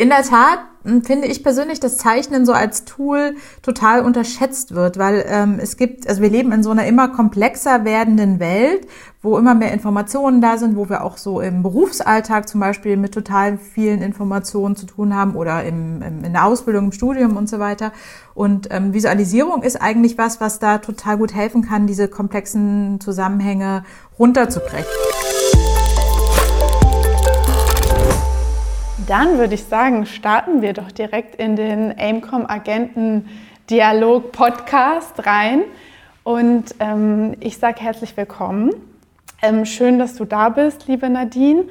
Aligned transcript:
In 0.00 0.08
der 0.08 0.22
Tat 0.22 0.60
hm, 0.82 1.02
finde 1.02 1.28
ich 1.28 1.42
persönlich, 1.42 1.78
dass 1.78 1.98
Zeichnen 1.98 2.46
so 2.46 2.54
als 2.54 2.86
Tool 2.86 3.34
total 3.60 4.02
unterschätzt 4.02 4.74
wird, 4.74 4.96
weil 4.96 5.26
ähm, 5.28 5.58
es 5.60 5.76
gibt, 5.76 6.08
also 6.08 6.22
wir 6.22 6.30
leben 6.30 6.52
in 6.52 6.62
so 6.62 6.70
einer 6.70 6.86
immer 6.86 7.08
komplexer 7.08 7.84
werdenden 7.84 8.40
Welt, 8.40 8.86
wo 9.20 9.36
immer 9.36 9.54
mehr 9.54 9.74
Informationen 9.74 10.40
da 10.40 10.56
sind, 10.56 10.74
wo 10.74 10.88
wir 10.88 11.04
auch 11.04 11.18
so 11.18 11.42
im 11.42 11.62
Berufsalltag 11.62 12.48
zum 12.48 12.60
Beispiel 12.60 12.96
mit 12.96 13.12
total 13.12 13.58
vielen 13.58 14.00
Informationen 14.00 14.74
zu 14.74 14.86
tun 14.86 15.14
haben 15.14 15.34
oder 15.36 15.64
im, 15.64 16.00
im 16.00 16.24
in 16.24 16.32
der 16.32 16.46
Ausbildung, 16.46 16.86
im 16.86 16.92
Studium 16.92 17.36
und 17.36 17.50
so 17.50 17.58
weiter. 17.58 17.92
Und 18.32 18.68
ähm, 18.70 18.94
Visualisierung 18.94 19.62
ist 19.62 19.82
eigentlich 19.82 20.16
was, 20.16 20.40
was 20.40 20.60
da 20.60 20.78
total 20.78 21.18
gut 21.18 21.34
helfen 21.34 21.60
kann, 21.60 21.86
diese 21.86 22.08
komplexen 22.08 23.00
Zusammenhänge 23.02 23.84
runterzubrechen. 24.18 24.86
Dann 29.10 29.38
würde 29.38 29.54
ich 29.54 29.64
sagen, 29.64 30.06
starten 30.06 30.62
wir 30.62 30.72
doch 30.72 30.92
direkt 30.92 31.34
in 31.34 31.56
den 31.56 31.92
Aimcom 31.98 32.46
Agenten 32.46 33.28
Dialog 33.68 34.30
Podcast 34.30 35.26
rein. 35.26 35.62
Und 36.22 36.76
ähm, 36.78 37.34
ich 37.40 37.58
sage 37.58 37.80
herzlich 37.80 38.16
willkommen. 38.16 38.70
Ähm, 39.42 39.64
schön, 39.64 39.98
dass 39.98 40.14
du 40.14 40.24
da 40.24 40.48
bist, 40.48 40.86
liebe 40.86 41.10
Nadine. 41.10 41.64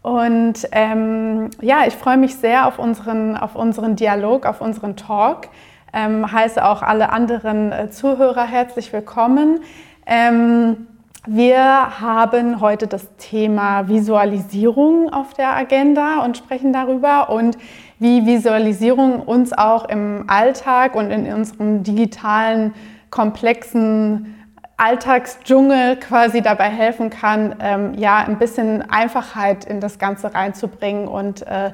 Und 0.00 0.66
ähm, 0.72 1.50
ja, 1.60 1.86
ich 1.86 1.92
freue 1.92 2.16
mich 2.16 2.36
sehr 2.36 2.66
auf 2.66 2.78
unseren, 2.78 3.36
auf 3.36 3.56
unseren 3.56 3.94
Dialog, 3.94 4.46
auf 4.46 4.62
unseren 4.62 4.96
Talk. 4.96 5.48
Ähm, 5.92 6.32
heiße 6.32 6.64
auch 6.64 6.80
alle 6.80 7.10
anderen 7.10 7.72
äh, 7.72 7.90
Zuhörer 7.90 8.46
herzlich 8.46 8.90
willkommen. 8.90 9.60
Ähm, 10.06 10.86
wir 11.26 12.00
haben 12.00 12.62
heute 12.62 12.86
das 12.86 13.06
Thema 13.18 13.88
Visualisierung 13.88 15.12
auf 15.12 15.34
der 15.34 15.54
Agenda 15.54 16.24
und 16.24 16.38
sprechen 16.38 16.72
darüber 16.72 17.28
und 17.28 17.58
wie 17.98 18.24
Visualisierung 18.24 19.20
uns 19.20 19.52
auch 19.52 19.86
im 19.90 20.24
Alltag 20.28 20.94
und 20.94 21.10
in 21.10 21.30
unserem 21.30 21.82
digitalen, 21.82 22.72
komplexen 23.10 24.34
Alltagsdschungel 24.78 25.96
quasi 25.96 26.40
dabei 26.40 26.70
helfen 26.70 27.10
kann, 27.10 27.54
ähm, 27.60 27.92
ja, 27.98 28.16
ein 28.18 28.38
bisschen 28.38 28.88
Einfachheit 28.90 29.66
in 29.66 29.80
das 29.80 29.98
Ganze 29.98 30.32
reinzubringen 30.32 31.06
und 31.06 31.46
äh, 31.46 31.72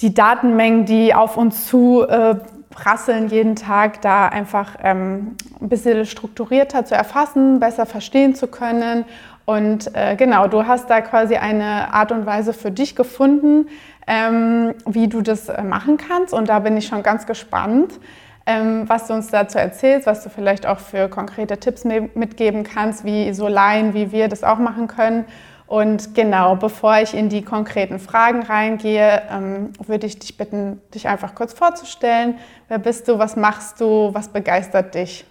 die 0.00 0.12
Datenmengen, 0.12 0.86
die 0.86 1.14
auf 1.14 1.36
uns 1.36 1.68
zu 1.68 2.02
äh, 2.02 2.34
prasseln 2.76 3.28
jeden 3.28 3.56
Tag, 3.56 4.02
da 4.02 4.26
einfach 4.26 4.76
ähm, 4.82 5.36
ein 5.60 5.68
bisschen 5.68 6.04
strukturierter 6.04 6.84
zu 6.84 6.94
erfassen, 6.94 7.58
besser 7.58 7.86
verstehen 7.86 8.34
zu 8.34 8.46
können. 8.48 9.06
Und 9.46 9.94
äh, 9.94 10.14
genau, 10.16 10.46
du 10.46 10.66
hast 10.66 10.90
da 10.90 11.00
quasi 11.00 11.36
eine 11.36 11.94
Art 11.94 12.12
und 12.12 12.26
Weise 12.26 12.52
für 12.52 12.70
dich 12.70 12.94
gefunden, 12.94 13.68
ähm, 14.06 14.74
wie 14.84 15.08
du 15.08 15.22
das 15.22 15.48
äh, 15.48 15.62
machen 15.62 15.96
kannst. 15.96 16.34
Und 16.34 16.50
da 16.50 16.58
bin 16.58 16.76
ich 16.76 16.86
schon 16.86 17.02
ganz 17.02 17.26
gespannt, 17.26 17.98
ähm, 18.44 18.84
was 18.86 19.06
du 19.06 19.14
uns 19.14 19.28
dazu 19.28 19.56
erzählst, 19.56 20.06
was 20.06 20.22
du 20.22 20.28
vielleicht 20.28 20.66
auch 20.66 20.78
für 20.78 21.08
konkrete 21.08 21.58
Tipps 21.58 21.84
mitgeben 21.84 22.62
kannst, 22.62 23.04
wie 23.04 23.32
so 23.32 23.48
Laien, 23.48 23.94
wie 23.94 24.12
wir 24.12 24.28
das 24.28 24.44
auch 24.44 24.58
machen 24.58 24.86
können. 24.86 25.24
Und 25.66 26.14
genau, 26.14 26.54
bevor 26.56 26.98
ich 26.98 27.12
in 27.12 27.28
die 27.28 27.42
konkreten 27.42 27.98
Fragen 27.98 28.42
reingehe, 28.42 29.22
ähm, 29.30 29.72
würde 29.84 30.06
ich 30.06 30.18
dich 30.18 30.36
bitten, 30.36 30.80
dich 30.94 31.08
einfach 31.08 31.34
kurz 31.34 31.52
vorzustellen. 31.52 32.38
Wer 32.68 32.78
bist 32.78 33.08
du? 33.08 33.18
Was 33.18 33.34
machst 33.36 33.80
du? 33.80 34.10
Was 34.12 34.28
begeistert 34.28 34.94
dich? 34.94 35.24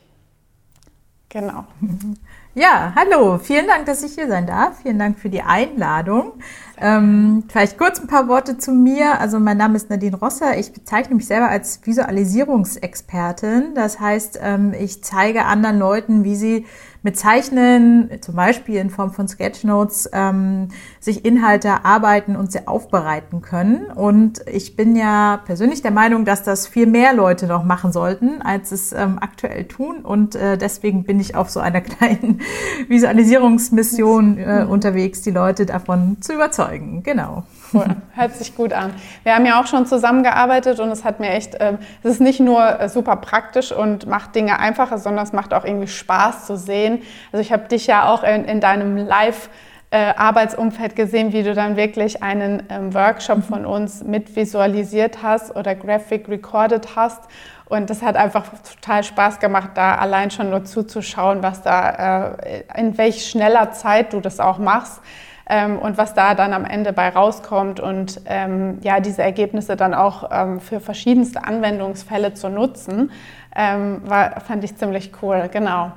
Genau. 1.30 1.66
Ja, 2.58 2.94
hallo. 2.95 3.38
Vielen 3.38 3.67
Dank, 3.67 3.86
dass 3.86 4.02
ich 4.02 4.13
hier 4.13 4.30
sein 4.30 4.47
darf. 4.47 4.78
Vielen 4.81 4.97
Dank 4.97 5.19
für 5.19 5.28
die 5.28 5.41
Einladung. 5.41 6.31
Ähm, 6.80 7.44
vielleicht 7.50 7.78
kurz 7.78 8.00
ein 8.00 8.08
paar 8.08 8.30
Worte 8.30 8.58
zu 8.58 8.72
mir. 8.72 9.19
Also 9.19 9.41
mein 9.41 9.58
Name 9.58 9.75
ist 9.75 9.89
Nadine 9.89 10.16
Rosser. 10.16 10.58
Ich 10.58 10.72
bezeichne 10.72 11.16
mich 11.16 11.28
selber 11.28 11.50
als 11.50 11.86
Visualisierungsexpertin. 11.86 13.75
Das 13.75 14.00
heißt, 14.00 14.39
ähm, 14.41 14.73
ich 14.73 15.03
zeige 15.03 15.44
anderen 15.44 15.80
Leuten, 15.80 16.23
wie 16.23 16.38
sie 16.38 16.66
mit 17.06 17.17
Zeichnen, 17.20 18.09
zum 18.19 18.35
Beispiel 18.35 18.78
in 18.78 18.90
Form 18.90 19.12
von 19.12 19.28
Sketchnotes, 19.28 20.09
ähm, 20.12 20.69
sich 21.00 21.24
Inhalte 21.24 21.68
erarbeiten 21.68 22.35
und 22.35 22.52
sie 22.52 22.68
aufbereiten 22.68 23.44
können. 23.44 23.85
Und 23.91 24.41
ich 24.52 24.75
bin 24.75 24.96
ja 24.96 25.40
persönlich 25.46 25.84
der 25.84 25.91
Meinung, 25.91 26.25
dass 26.25 26.41
das 26.41 26.68
viel 26.68 26.88
mehr 26.88 27.13
Leute 27.13 27.46
noch 27.46 27.63
machen 27.63 27.91
sollten, 27.91 28.41
als 28.41 28.72
es 28.72 28.91
ähm, 28.91 29.19
aktuell 29.22 29.66
tun. 29.66 29.97
Und 30.00 30.34
äh, 30.34 30.57
deswegen 30.57 31.03
bin 31.03 31.19
ich 31.19 31.35
auf 31.35 31.52
so 31.52 31.59
einer 31.59 31.81
kleinen 31.81 32.41
Visualisierungsmission 32.88 34.40
äh, 34.40 34.66
unterwegs, 34.68 35.22
die 35.22 35.30
Leute 35.30 35.68
davon 35.68 36.18
zu 36.22 36.34
überzeugen. 36.34 37.03
Genau. 37.03 37.44
Cool. 37.75 37.96
Hört 38.16 38.36
sich 38.36 38.56
gut 38.56 38.74
an. 38.74 38.94
Wir 39.24 39.36
haben 39.36 39.46
ja 39.46 39.62
auch 39.62 39.68
schon 39.68 39.86
zusammengearbeitet 39.86 40.80
und 40.80 40.90
es 40.90 41.03
hat 41.03 41.19
mir 41.19 41.30
echt, 41.30 41.56
äh, 41.56 41.74
es 42.03 42.12
ist 42.12 42.22
nicht 42.22 42.40
nur 42.40 42.80
äh, 42.80 42.90
super 42.90 43.18
praktisch 43.18 43.72
und 43.72 44.08
macht 44.08 44.36
Dinge 44.36 44.59
einfacher, 44.59 44.97
sondern 44.97 45.25
es 45.25 45.34
macht 45.34 45.53
auch 45.53 45.66
irgendwie 45.66 45.88
Spaß 45.88 46.46
zu 46.46 46.56
sehen. 46.56 47.02
Also 47.31 47.41
ich 47.41 47.52
habe 47.52 47.68
dich 47.68 47.88
ja 47.88 48.08
auch 48.08 48.24
in, 48.24 48.46
in 48.46 48.62
deinem 48.62 48.97
Live- 48.97 49.50
äh, 49.91 50.13
Arbeitsumfeld 50.18 50.96
gesehen, 50.96 51.31
wie 51.31 51.44
du 51.44 51.53
dann 51.53 51.78
wirklich 51.78 52.22
einen 52.24 52.63
ähm, 52.69 52.94
Workshop 52.94 53.44
von 53.46 53.66
uns 53.66 54.03
mit 54.03 54.36
visualisiert 54.36 55.19
hast 55.22 55.56
oder 55.56 55.75
Graphic 55.75 56.28
recorded 56.28 56.96
hast. 56.96 57.22
Und 57.68 57.90
das 57.90 58.02
hat 58.02 58.16
einfach 58.16 58.46
total 58.74 59.03
Spaß 59.03 59.40
gemacht, 59.40 59.72
da 59.75 59.96
allein 59.96 60.31
schon 60.31 60.50
nur 60.50 60.66
zuzuschauen, 60.66 61.44
was 61.44 61.62
da, 61.62 62.36
äh, 62.36 62.63
in 62.78 62.97
welch 62.97 63.25
schneller 63.25 63.72
Zeit 63.72 64.13
du 64.13 64.19
das 64.19 64.40
auch 64.40 64.57
machst 64.57 65.02
ähm, 65.47 65.78
und 65.79 65.97
was 65.97 66.13
da 66.13 66.35
dann 66.35 66.53
am 66.53 66.66
Ende 66.66 66.94
bei 66.94 67.09
rauskommt 67.09 67.79
und 67.79 68.22
ähm, 68.25 68.79
ja, 68.81 69.00
diese 69.00 69.22
Ergebnisse 69.22 69.75
dann 69.75 69.94
auch 69.94 70.29
ähm, 70.31 70.59
für 70.59 70.79
verschiedenste 70.79 71.44
Anwendungsfälle 71.44 72.33
zu 72.33 72.50
nutzen, 72.50 73.11
ähm, 73.56 74.01
war, 74.06 74.41
fand 74.41 74.63
ich 74.63 74.75
ziemlich 74.75 75.11
cool, 75.22 75.50
genau. 75.51 75.91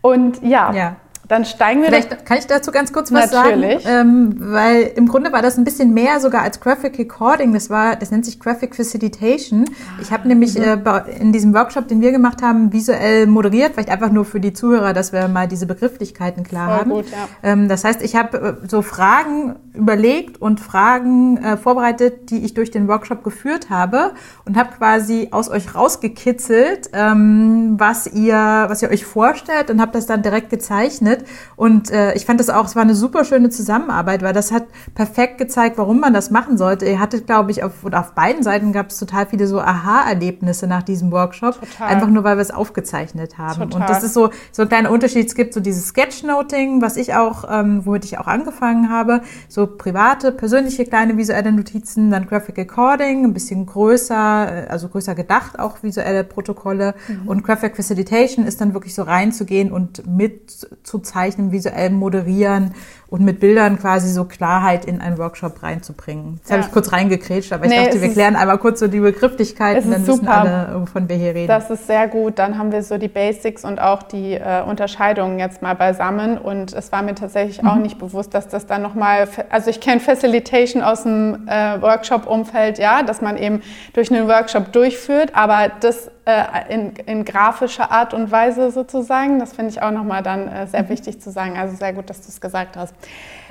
Und 0.00 0.42
ja, 0.42 0.72
ja. 0.72 0.96
Dann 1.28 1.44
steigen 1.44 1.80
wir. 1.80 1.88
Vielleicht 1.88 2.24
kann 2.24 2.38
ich 2.38 2.46
dazu 2.46 2.70
ganz 2.70 2.92
kurz 2.92 3.12
was 3.12 3.32
Natürlich. 3.32 3.82
sagen, 3.82 4.08
ähm, 4.08 4.36
weil 4.38 4.92
im 4.94 5.08
Grunde 5.08 5.32
war 5.32 5.42
das 5.42 5.58
ein 5.58 5.64
bisschen 5.64 5.92
mehr 5.92 6.20
sogar 6.20 6.42
als 6.42 6.60
Graphic 6.60 6.98
Recording. 6.98 7.52
Das 7.52 7.68
war, 7.68 7.96
das 7.96 8.10
nennt 8.10 8.24
sich 8.24 8.38
Graphic 8.38 8.76
Facilitation. 8.76 9.64
Ich 10.00 10.12
habe 10.12 10.28
nämlich 10.28 10.56
mhm. 10.56 10.62
äh, 10.62 11.18
in 11.18 11.32
diesem 11.32 11.52
Workshop, 11.52 11.88
den 11.88 12.00
wir 12.00 12.12
gemacht 12.12 12.42
haben, 12.42 12.72
visuell 12.72 13.26
moderiert, 13.26 13.72
vielleicht 13.74 13.90
einfach 13.90 14.10
nur 14.10 14.24
für 14.24 14.38
die 14.38 14.52
Zuhörer, 14.52 14.92
dass 14.92 15.12
wir 15.12 15.26
mal 15.26 15.48
diese 15.48 15.66
Begrifflichkeiten 15.66 16.44
klar 16.44 16.68
Voll 16.68 16.78
haben. 16.78 16.90
Gut, 16.90 17.06
ja. 17.10 17.28
ähm, 17.42 17.68
das 17.68 17.82
heißt, 17.82 18.02
ich 18.02 18.14
habe 18.14 18.58
äh, 18.62 18.68
so 18.68 18.82
Fragen 18.82 19.56
überlegt 19.74 20.40
und 20.40 20.60
Fragen 20.60 21.38
äh, 21.38 21.56
vorbereitet, 21.56 22.30
die 22.30 22.44
ich 22.44 22.54
durch 22.54 22.70
den 22.70 22.86
Workshop 22.86 23.24
geführt 23.24 23.68
habe 23.68 24.12
und 24.44 24.56
habe 24.56 24.70
quasi 24.76 25.28
aus 25.32 25.48
euch 25.50 25.74
rausgekitzelt, 25.74 26.90
ähm, 26.92 27.74
was 27.78 28.06
ihr, 28.06 28.36
was 28.68 28.82
ihr 28.82 28.90
euch 28.90 29.04
vorstellt 29.04 29.70
und 29.70 29.80
habe 29.80 29.92
das 29.92 30.06
dann 30.06 30.22
direkt 30.22 30.50
gezeichnet 30.50 31.15
gearbeitet 31.16 31.26
und 31.56 31.90
äh, 31.90 32.14
ich 32.14 32.26
fand 32.26 32.40
das 32.40 32.50
auch, 32.50 32.66
es 32.66 32.76
war 32.76 32.82
eine 32.82 32.94
super 32.94 33.24
schöne 33.24 33.50
Zusammenarbeit, 33.50 34.22
weil 34.22 34.32
das 34.32 34.52
hat 34.52 34.64
perfekt 34.94 35.38
gezeigt, 35.38 35.78
warum 35.78 36.00
man 36.00 36.12
das 36.12 36.30
machen 36.30 36.58
sollte. 36.58 36.86
Ihr 36.86 37.00
hattet, 37.00 37.26
glaube 37.26 37.50
ich, 37.50 37.62
auf, 37.62 37.84
oder 37.84 38.00
auf 38.00 38.12
beiden 38.12 38.42
Seiten 38.42 38.72
gab 38.72 38.90
es 38.90 38.98
total 38.98 39.26
viele 39.26 39.46
so 39.46 39.60
Aha-Erlebnisse 39.60 40.66
nach 40.66 40.82
diesem 40.82 41.10
Workshop, 41.12 41.60
total. 41.60 41.88
einfach 41.88 42.08
nur, 42.08 42.24
weil 42.24 42.36
wir 42.36 42.42
es 42.42 42.50
aufgezeichnet 42.50 43.38
haben. 43.38 43.70
Total. 43.70 43.80
Und 43.80 43.88
das 43.88 44.02
ist 44.02 44.14
so, 44.14 44.30
so 44.52 44.62
ein 44.62 44.68
kleiner 44.68 44.90
Unterschied. 44.90 45.26
Es 45.26 45.34
gibt 45.34 45.54
so 45.54 45.60
dieses 45.60 45.88
Sketchnoting, 45.88 46.82
was 46.82 46.96
ich 46.96 47.14
auch, 47.14 47.44
ähm, 47.50 47.84
womit 47.84 48.04
ich 48.04 48.18
auch 48.18 48.26
angefangen 48.26 48.90
habe, 48.90 49.22
so 49.48 49.66
private, 49.66 50.32
persönliche 50.32 50.84
kleine 50.84 51.16
visuelle 51.16 51.52
Notizen, 51.52 52.10
dann 52.10 52.26
Graphic 52.26 52.58
Recording, 52.58 53.24
ein 53.24 53.32
bisschen 53.32 53.66
größer, 53.66 54.66
äh, 54.66 54.68
also 54.68 54.88
größer 54.88 55.14
gedacht, 55.14 55.58
auch 55.58 55.82
visuelle 55.82 56.24
Protokolle 56.24 56.94
mhm. 57.08 57.28
und 57.28 57.44
Graphic 57.44 57.76
Facilitation 57.76 58.46
ist 58.46 58.60
dann 58.60 58.74
wirklich 58.74 58.94
so 58.94 59.02
reinzugehen 59.02 59.72
und 59.72 60.06
mit 60.06 60.50
zu 60.82 60.98
zeichnen, 61.06 61.52
visuell 61.52 61.90
moderieren 61.90 62.74
und 63.08 63.22
mit 63.22 63.38
Bildern 63.38 63.78
quasi 63.78 64.08
so 64.08 64.24
Klarheit 64.24 64.84
in 64.84 65.00
einen 65.00 65.18
Workshop 65.18 65.62
reinzubringen. 65.62 66.36
Jetzt 66.36 66.50
ja. 66.50 66.56
habe 66.56 66.66
ich 66.66 66.72
kurz 66.72 66.92
reingekrätscht, 66.92 67.52
aber 67.52 67.66
ich 67.66 67.70
nee, 67.70 67.84
dachte, 67.84 68.02
wir 68.02 68.12
klären 68.12 68.34
einmal 68.34 68.58
kurz 68.58 68.80
so 68.80 68.88
die 68.88 68.98
Begrifflichkeiten, 68.98 69.90
dann 69.90 70.02
wissen 70.02 70.16
super. 70.16 70.38
alle, 70.38 70.80
wovon 70.80 71.08
wir 71.08 71.16
hier 71.16 71.34
reden. 71.34 71.46
Das 71.46 71.70
ist 71.70 71.86
sehr 71.86 72.08
gut. 72.08 72.38
Dann 72.38 72.58
haben 72.58 72.72
wir 72.72 72.82
so 72.82 72.98
die 72.98 73.08
Basics 73.08 73.64
und 73.64 73.80
auch 73.80 74.02
die 74.02 74.34
äh, 74.34 74.62
Unterscheidungen 74.62 75.38
jetzt 75.38 75.62
mal 75.62 75.74
beisammen. 75.74 76.36
Und 76.36 76.72
es 76.72 76.90
war 76.90 77.02
mir 77.02 77.14
tatsächlich 77.14 77.62
mhm. 77.62 77.68
auch 77.68 77.76
nicht 77.76 77.98
bewusst, 77.98 78.34
dass 78.34 78.48
das 78.48 78.66
dann 78.66 78.82
nochmal, 78.82 79.28
also 79.50 79.70
ich 79.70 79.80
kenne 79.80 80.00
Facilitation 80.00 80.82
aus 80.82 81.04
dem 81.04 81.46
äh, 81.46 81.80
Workshop-Umfeld, 81.80 82.78
ja, 82.78 83.04
dass 83.04 83.20
man 83.20 83.36
eben 83.36 83.62
durch 83.92 84.10
einen 84.10 84.26
Workshop 84.26 84.72
durchführt, 84.72 85.30
aber 85.34 85.70
das 85.80 86.10
äh, 86.26 86.74
in, 86.74 86.92
in, 87.06 87.24
grafischer 87.24 87.92
Art 87.92 88.12
und 88.12 88.32
Weise 88.32 88.72
sozusagen. 88.72 89.38
Das 89.38 89.52
finde 89.52 89.70
ich 89.70 89.80
auch 89.80 89.92
nochmal 89.92 90.24
dann 90.24 90.48
äh, 90.48 90.66
sehr 90.66 90.82
mhm. 90.82 90.88
wichtig 90.88 91.20
zu 91.20 91.30
sagen. 91.30 91.56
Also 91.56 91.76
sehr 91.76 91.92
gut, 91.92 92.10
dass 92.10 92.20
du 92.20 92.28
es 92.30 92.40
gesagt 92.40 92.76
hast. 92.76 92.95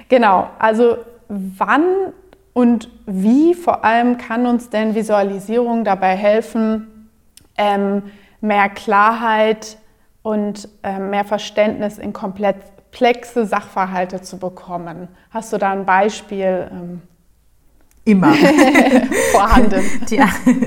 Genau, 0.09 0.49
also 0.59 0.97
wann 1.27 2.13
und 2.53 2.89
wie 3.05 3.53
vor 3.53 3.83
allem 3.83 4.17
kann 4.17 4.45
uns 4.45 4.69
denn 4.69 4.95
Visualisierung 4.95 5.83
dabei 5.83 6.15
helfen, 6.15 7.09
ähm, 7.57 8.03
mehr 8.41 8.69
Klarheit 8.69 9.77
und 10.21 10.69
äh, 10.83 10.99
mehr 10.99 11.25
Verständnis 11.25 11.97
in 11.97 12.13
komplexe 12.13 13.45
Sachverhalte 13.45 14.21
zu 14.21 14.37
bekommen? 14.37 15.09
Hast 15.31 15.51
du 15.51 15.57
da 15.57 15.71
ein 15.71 15.85
Beispiel? 15.85 16.69
Ähm? 16.71 17.01
immer. 18.05 18.33
Vorhanden. 19.31 19.83
Die, 20.09 20.21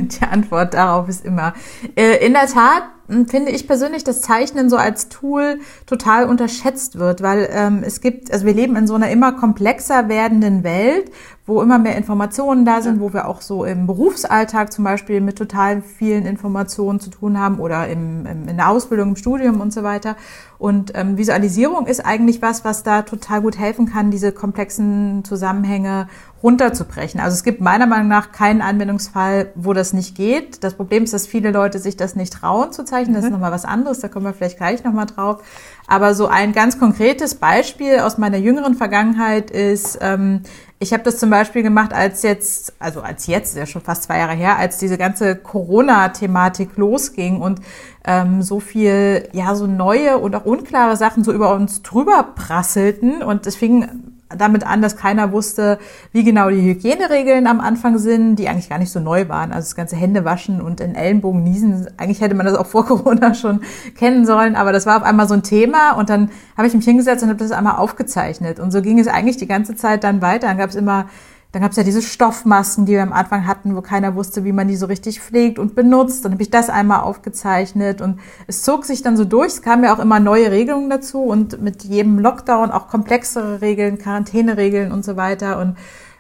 die, 0.09 0.25
Antwort 0.25 0.75
darauf 0.75 1.09
ist 1.09 1.25
immer. 1.25 1.55
Äh, 1.97 2.27
in 2.27 2.35
der 2.35 2.47
Tat 2.47 2.83
finde 3.27 3.51
ich 3.53 3.67
persönlich, 3.67 4.05
dass 4.05 4.21
Zeichnen 4.21 4.69
so 4.69 4.77
als 4.77 5.09
Tool 5.09 5.61
total 5.87 6.27
unterschätzt 6.27 6.99
wird, 6.99 7.23
weil 7.23 7.49
ähm, 7.51 7.83
es 7.85 8.01
gibt, 8.01 8.33
also 8.33 8.45
wir 8.45 8.55
leben 8.55 8.77
in 8.77 8.87
so 8.87 8.95
einer 8.95 9.11
immer 9.11 9.33
komplexer 9.33 10.09
werdenden 10.09 10.63
Welt, 10.63 11.11
wo 11.49 11.63
immer 11.63 11.79
mehr 11.79 11.97
Informationen 11.97 12.67
da 12.67 12.83
sind, 12.83 13.01
wo 13.01 13.15
wir 13.15 13.27
auch 13.27 13.41
so 13.41 13.65
im 13.65 13.87
Berufsalltag 13.87 14.71
zum 14.71 14.85
Beispiel 14.85 15.23
mit 15.23 15.37
total 15.39 15.81
vielen 15.81 16.27
Informationen 16.27 17.01
zu 17.01 17.09
tun 17.09 17.39
haben 17.39 17.59
oder 17.59 17.89
im, 17.89 18.27
im 18.27 18.49
in 18.49 18.57
der 18.59 18.69
Ausbildung, 18.69 19.11
im 19.11 19.17
Studium 19.17 19.61
und 19.61 19.73
so 19.73 19.83
weiter. 19.83 20.17
Und 20.59 20.93
ähm, 20.95 21.17
Visualisierung 21.17 21.87
ist 21.87 22.05
eigentlich 22.05 22.43
was, 22.43 22.65
was 22.65 22.83
da 22.83 23.03
total 23.03 23.41
gut 23.41 23.59
helfen 23.59 23.87
kann, 23.87 24.11
diese 24.11 24.33
komplexen 24.33 25.25
Zusammenhänge 25.25 26.09
runterzubrechen. 26.43 27.21
Also 27.21 27.35
es 27.35 27.45
gibt 27.45 27.61
meiner 27.61 27.87
Meinung 27.87 28.09
nach 28.09 28.31
keinen 28.33 28.61
Anwendungsfall, 28.61 29.53
wo 29.55 29.73
das 29.73 29.93
nicht 29.93 30.17
geht. 30.17 30.63
Das 30.63 30.75
Problem 30.75 31.05
ist, 31.05 31.15
dass 31.15 31.27
viele 31.27 31.51
Leute 31.51 31.79
sich 31.79 31.97
das 31.97 32.15
nicht 32.15 32.33
trauen 32.33 32.73
zu 32.73 32.85
zeichnen. 32.85 33.15
Das 33.15 33.25
ist 33.25 33.31
mhm. 33.31 33.37
nochmal 33.37 33.53
was 33.53 33.65
anderes, 33.65 34.01
da 34.01 34.09
kommen 34.09 34.27
wir 34.27 34.35
vielleicht 34.35 34.59
gleich 34.59 34.85
nochmal 34.85 35.07
drauf. 35.07 35.43
Aber 35.89 36.15
so 36.15 36.27
ein 36.27 36.53
ganz 36.53 36.79
konkretes 36.79 37.35
Beispiel 37.35 38.01
aus 38.01 38.19
meiner 38.19 38.37
jüngeren 38.37 38.75
Vergangenheit 38.75 39.51
ist, 39.51 39.99
ähm, 40.03 40.43
ich 40.79 40.93
habe 40.93 41.03
das 41.03 41.19
zum 41.19 41.31
Beispiel 41.31 41.63
gemacht, 41.63 41.93
als 41.93 42.23
jetzt, 42.23 42.75
also 42.79 43.01
als 43.01 43.27
jetzt, 43.27 43.57
ja 43.57 43.67
schon 43.67 43.83
fast 43.83 44.05
zwei 44.05 44.19
Jahre 44.19 44.35
her, 44.35 44.59
als 44.59 44.79
diese 44.79 44.99
ganze 44.99 45.35
Corona-Thematik 45.35 46.77
losging 46.77 47.41
und 47.41 47.61
ähm, 48.05 48.43
so 48.43 48.61
viel, 48.61 49.29
ja, 49.33 49.55
so 49.55 49.67
neue 49.67 50.19
und 50.19 50.37
auch 50.37 50.45
unklare 50.45 50.97
Sachen 50.97 51.25
so 51.25 51.33
über 51.33 51.55
uns 51.55 51.83
drüber 51.83 52.35
prasselten. 52.37 53.23
Und 53.23 53.47
es 53.47 53.57
fing 53.57 53.89
damit 54.37 54.67
an, 54.67 54.83
dass 54.83 54.97
keiner 54.97 55.33
wusste, 55.33 55.79
wie 56.13 56.23
genau 56.23 56.51
die 56.51 56.61
Hygieneregeln 56.61 57.47
am 57.47 57.61
Anfang 57.61 57.99
sind, 57.99 58.37
die 58.37 58.49
eigentlich 58.49 58.69
gar 58.69 58.79
nicht 58.79 58.93
so 58.93 59.01
neu 59.01 59.29
waren. 59.29 59.53
Also 59.53 59.67
das 59.67 59.77
ganze 59.77 59.97
Händewaschen 59.97 60.61
und 60.61 60.81
in 60.81 60.95
Ellenbogen 60.95 61.43
niesen, 61.43 61.89
eigentlich 61.97 62.21
hätte 62.21 62.35
man 62.35 62.47
das 62.47 62.55
auch 62.55 62.67
vor 62.67 62.85
Corona 62.87 63.35
schon 63.35 63.61
kennen 63.97 64.27
sollen, 64.27 64.55
aber 64.57 64.73
das 64.73 64.87
war 64.87 64.99
auf 64.99 65.03
einmal 65.03 65.29
so 65.29 65.35
ein 65.35 65.43
Thema 65.43 65.93
und 65.93 66.11
dann 66.11 66.31
habe 66.57 66.69
ich 66.69 66.75
mich 66.75 66.85
hingesetzt 66.85 67.23
und 67.23 67.29
habe 67.31 67.39
das 67.39 67.53
einmal 67.53 67.77
aufgezeichnet. 67.77 68.61
Und 68.61 68.71
so 68.71 68.83
ging 68.83 68.99
es 68.99 69.09
eigentlich 69.09 69.37
die 69.37 69.47
ganze 69.47 69.77
Zeit 69.77 70.05
dann 70.05 70.21
weiter. 70.21 70.49
Dann 70.49 70.59
gab 70.59 70.71
es 70.71 70.77
immer 70.77 71.07
dann 71.53 71.63
gab 71.63 71.71
es 71.71 71.79
ja 71.79 71.83
diese 71.83 72.03
Stoffmasken, 72.03 72.85
die 72.85 72.93
wir 72.93 73.03
am 73.03 73.13
Anfang 73.13 73.47
hatten, 73.47 73.75
wo 73.75 73.81
keiner 73.81 74.15
wusste, 74.15 74.45
wie 74.45 74.53
man 74.53 74.69
die 74.69 74.77
so 74.77 74.85
richtig 74.85 75.21
pflegt 75.21 75.59
und 75.59 75.75
benutzt. 75.75 76.25
Dann 76.25 76.33
habe 76.33 76.43
ich 76.43 76.51
das 76.51 76.69
einmal 76.69 77.01
aufgezeichnet 77.01 78.03
und 78.03 78.21
es 78.47 78.63
zog 78.63 78.85
sich 78.85 79.03
dann 79.03 79.17
so 79.17 79.25
durch. 79.25 79.49
Es 79.49 79.63
kamen 79.63 79.85
ja 79.85 79.95
auch 79.95 79.99
immer 79.99 80.21
neue 80.21 80.51
Regelungen 80.51 80.91
dazu 80.91 81.23
und 81.23 81.63
mit 81.63 81.85
jedem 81.85 82.19
Lockdown 82.19 82.71
auch 82.71 82.89
komplexere 82.89 83.63
Regeln, 83.63 83.97
Quarantäneregeln 83.97 84.93
und 84.93 85.07
so 85.07 85.17
weiter. 85.17 85.59
Und 85.59 85.77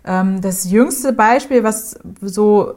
ähm, 0.07 0.41
das 0.41 0.71
jüngste 0.71 1.13
Beispiel, 1.13 1.63
was 1.63 1.99
so 2.23 2.73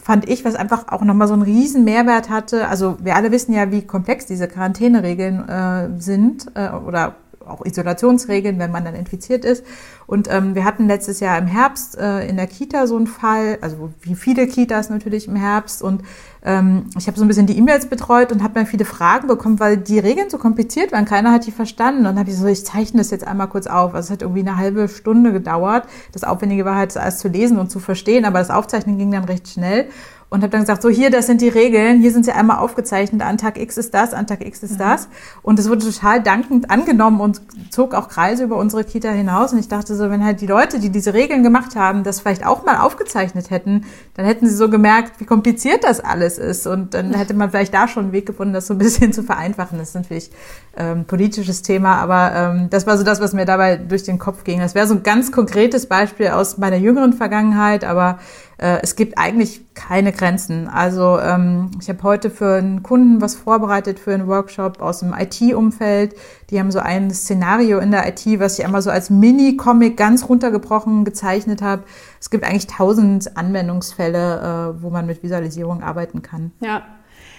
fand 0.00 0.28
ich, 0.28 0.44
was 0.44 0.54
einfach 0.54 0.86
auch 0.92 1.02
nochmal 1.02 1.26
so 1.26 1.34
einen 1.34 1.42
riesen 1.42 1.82
Mehrwert 1.82 2.30
hatte. 2.30 2.68
Also 2.68 2.98
wir 3.02 3.16
alle 3.16 3.32
wissen 3.32 3.52
ja, 3.52 3.72
wie 3.72 3.82
komplex 3.82 4.26
diese 4.26 4.46
Quarantäneregeln 4.46 5.48
äh, 5.48 6.00
sind 6.00 6.46
äh, 6.54 6.70
oder 6.70 7.16
auch 7.46 7.64
Isolationsregeln, 7.64 8.58
wenn 8.58 8.70
man 8.70 8.84
dann 8.84 8.94
infiziert 8.94 9.44
ist. 9.44 9.64
Und 10.06 10.28
ähm, 10.30 10.54
wir 10.54 10.64
hatten 10.64 10.86
letztes 10.86 11.20
Jahr 11.20 11.38
im 11.38 11.46
Herbst 11.46 11.96
äh, 11.98 12.26
in 12.28 12.36
der 12.36 12.46
Kita 12.46 12.86
so 12.86 12.96
einen 12.96 13.06
Fall, 13.06 13.58
also 13.60 13.90
wie 14.02 14.14
viele 14.14 14.46
Kitas 14.46 14.90
natürlich 14.90 15.28
im 15.28 15.36
Herbst. 15.36 15.82
Und 15.82 16.02
ähm, 16.44 16.90
ich 16.96 17.06
habe 17.06 17.18
so 17.18 17.24
ein 17.24 17.28
bisschen 17.28 17.46
die 17.46 17.56
E-Mails 17.58 17.86
betreut 17.86 18.32
und 18.32 18.42
habe 18.42 18.54
dann 18.54 18.66
viele 18.66 18.84
Fragen 18.84 19.28
bekommen, 19.28 19.58
weil 19.58 19.76
die 19.76 19.98
Regeln 19.98 20.30
so 20.30 20.38
kompliziert 20.38 20.92
waren. 20.92 21.04
Keiner 21.04 21.32
hat 21.32 21.46
die 21.46 21.52
verstanden. 21.52 22.00
Und 22.00 22.04
dann 22.04 22.18
habe 22.18 22.30
ich 22.30 22.36
so, 22.36 22.46
ich 22.46 22.64
zeichne 22.64 22.98
das 22.98 23.10
jetzt 23.10 23.26
einmal 23.26 23.48
kurz 23.48 23.66
auf. 23.66 23.94
Also 23.94 24.06
es 24.06 24.10
hat 24.10 24.22
irgendwie 24.22 24.40
eine 24.40 24.56
halbe 24.56 24.88
Stunde 24.88 25.32
gedauert. 25.32 25.86
Das 26.12 26.24
Aufwendige 26.24 26.64
war 26.64 26.76
halt, 26.76 26.96
alles 26.96 27.18
zu 27.18 27.28
lesen 27.28 27.58
und 27.58 27.70
zu 27.70 27.78
verstehen, 27.78 28.24
aber 28.24 28.38
das 28.38 28.50
Aufzeichnen 28.50 28.98
ging 28.98 29.10
dann 29.10 29.24
recht 29.24 29.48
schnell 29.48 29.88
und 30.28 30.42
habe 30.42 30.50
dann 30.50 30.62
gesagt, 30.62 30.82
so 30.82 30.88
hier, 30.88 31.10
das 31.10 31.26
sind 31.26 31.40
die 31.40 31.48
Regeln, 31.48 32.00
hier 32.00 32.10
sind 32.10 32.24
sie 32.24 32.32
einmal 32.32 32.58
aufgezeichnet, 32.58 33.22
an 33.22 33.38
Tag 33.38 33.60
X 33.60 33.76
ist 33.76 33.94
das, 33.94 34.12
an 34.12 34.26
Tag 34.26 34.44
X 34.44 34.62
ist 34.64 34.72
mhm. 34.72 34.78
das. 34.78 35.08
Und 35.42 35.58
es 35.60 35.68
wurde 35.68 35.84
total 35.84 36.20
dankend 36.20 36.68
angenommen 36.68 37.20
und 37.20 37.40
zog 37.70 37.94
auch 37.94 38.08
Kreise 38.08 38.42
über 38.42 38.56
unsere 38.56 38.82
Kita 38.82 39.08
hinaus. 39.10 39.52
Und 39.52 39.60
ich 39.60 39.68
dachte 39.68 39.94
so, 39.94 40.10
wenn 40.10 40.24
halt 40.24 40.40
die 40.40 40.48
Leute, 40.48 40.80
die 40.80 40.90
diese 40.90 41.14
Regeln 41.14 41.44
gemacht 41.44 41.76
haben, 41.76 42.02
das 42.02 42.20
vielleicht 42.20 42.44
auch 42.44 42.64
mal 42.64 42.78
aufgezeichnet 42.78 43.50
hätten, 43.50 43.84
dann 44.14 44.26
hätten 44.26 44.48
sie 44.48 44.54
so 44.54 44.68
gemerkt, 44.68 45.20
wie 45.20 45.26
kompliziert 45.26 45.84
das 45.84 46.00
alles 46.00 46.38
ist. 46.38 46.66
Und 46.66 46.94
dann 46.94 47.14
hätte 47.14 47.34
man 47.34 47.50
vielleicht 47.50 47.72
da 47.72 47.86
schon 47.86 48.04
einen 48.04 48.12
Weg 48.12 48.26
gefunden, 48.26 48.52
das 48.52 48.66
so 48.66 48.74
ein 48.74 48.78
bisschen 48.78 49.12
zu 49.12 49.22
vereinfachen. 49.22 49.78
Das 49.78 49.90
ist 49.90 49.94
natürlich 49.94 50.32
ähm, 50.76 51.04
politisches 51.04 51.62
Thema, 51.62 51.96
aber 51.96 52.32
ähm, 52.34 52.70
das 52.70 52.84
war 52.86 52.98
so 52.98 53.04
das, 53.04 53.20
was 53.20 53.32
mir 53.32 53.44
dabei 53.44 53.76
durch 53.76 54.02
den 54.02 54.18
Kopf 54.18 54.42
ging. 54.42 54.58
Das 54.58 54.74
wäre 54.74 54.88
so 54.88 54.94
ein 54.94 55.04
ganz 55.04 55.30
konkretes 55.30 55.86
Beispiel 55.86 56.28
aus 56.28 56.58
meiner 56.58 56.76
jüngeren 56.76 57.12
Vergangenheit, 57.12 57.84
aber 57.84 58.18
äh, 58.58 58.78
es 58.82 58.96
gibt 58.96 59.18
eigentlich 59.18 59.74
keine 59.74 60.12
Grenzen. 60.12 60.68
Also 60.68 61.18
ähm, 61.18 61.70
ich 61.80 61.88
habe 61.88 62.02
heute 62.02 62.30
für 62.30 62.56
einen 62.56 62.82
Kunden 62.82 63.20
was 63.20 63.34
vorbereitet 63.34 63.98
für 63.98 64.14
einen 64.14 64.26
Workshop 64.26 64.80
aus 64.80 65.00
dem 65.00 65.14
IT-Umfeld. 65.14 66.14
Die 66.50 66.58
haben 66.58 66.70
so 66.70 66.78
ein 66.78 67.10
Szenario 67.10 67.78
in 67.78 67.90
der 67.90 68.08
IT, 68.08 68.24
was 68.40 68.58
ich 68.58 68.64
einmal 68.64 68.82
so 68.82 68.90
als 68.90 69.10
Mini-Comic 69.10 69.96
ganz 69.96 70.28
runtergebrochen 70.28 71.04
gezeichnet 71.04 71.60
habe. 71.60 71.84
Es 72.20 72.30
gibt 72.30 72.44
eigentlich 72.44 72.66
tausend 72.66 73.36
Anwendungsfälle, 73.36 74.74
äh, 74.78 74.82
wo 74.82 74.90
man 74.90 75.06
mit 75.06 75.22
Visualisierung 75.22 75.82
arbeiten 75.82 76.22
kann. 76.22 76.52
Ja, 76.60 76.82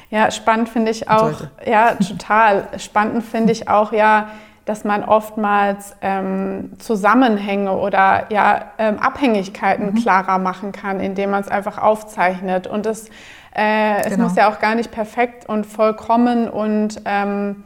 ja, 0.10 0.32
spannend 0.32 0.70
finde 0.70 0.92
ich 0.92 1.10
auch. 1.10 1.34
Ja, 1.66 1.96
total. 1.96 2.70
Spannend 2.78 3.24
finde 3.24 3.52
ich 3.52 3.68
auch, 3.68 3.92
ja, 3.92 4.30
dass 4.68 4.84
man 4.84 5.04
oftmals 5.04 5.96
ähm, 6.02 6.74
Zusammenhänge 6.78 7.72
oder 7.72 8.26
ja, 8.30 8.72
ähm, 8.78 9.00
Abhängigkeiten 9.00 9.92
mhm. 9.92 9.96
klarer 9.96 10.40
machen 10.40 10.74
kann, 10.74 11.00
indem 11.00 11.32
man 11.32 11.42
es 11.42 11.48
einfach 11.48 11.78
aufzeichnet. 11.78 12.68
Und 12.68 12.86
es, 12.86 13.10
äh, 13.56 14.02
es 14.02 14.10
genau. 14.10 14.26
muss 14.26 14.36
ja 14.36 14.52
auch 14.52 14.60
gar 14.60 14.76
nicht 14.76 14.92
perfekt 14.92 15.48
und 15.48 15.66
vollkommen 15.66 16.50
und 16.50 17.02
ähm, 17.06 17.64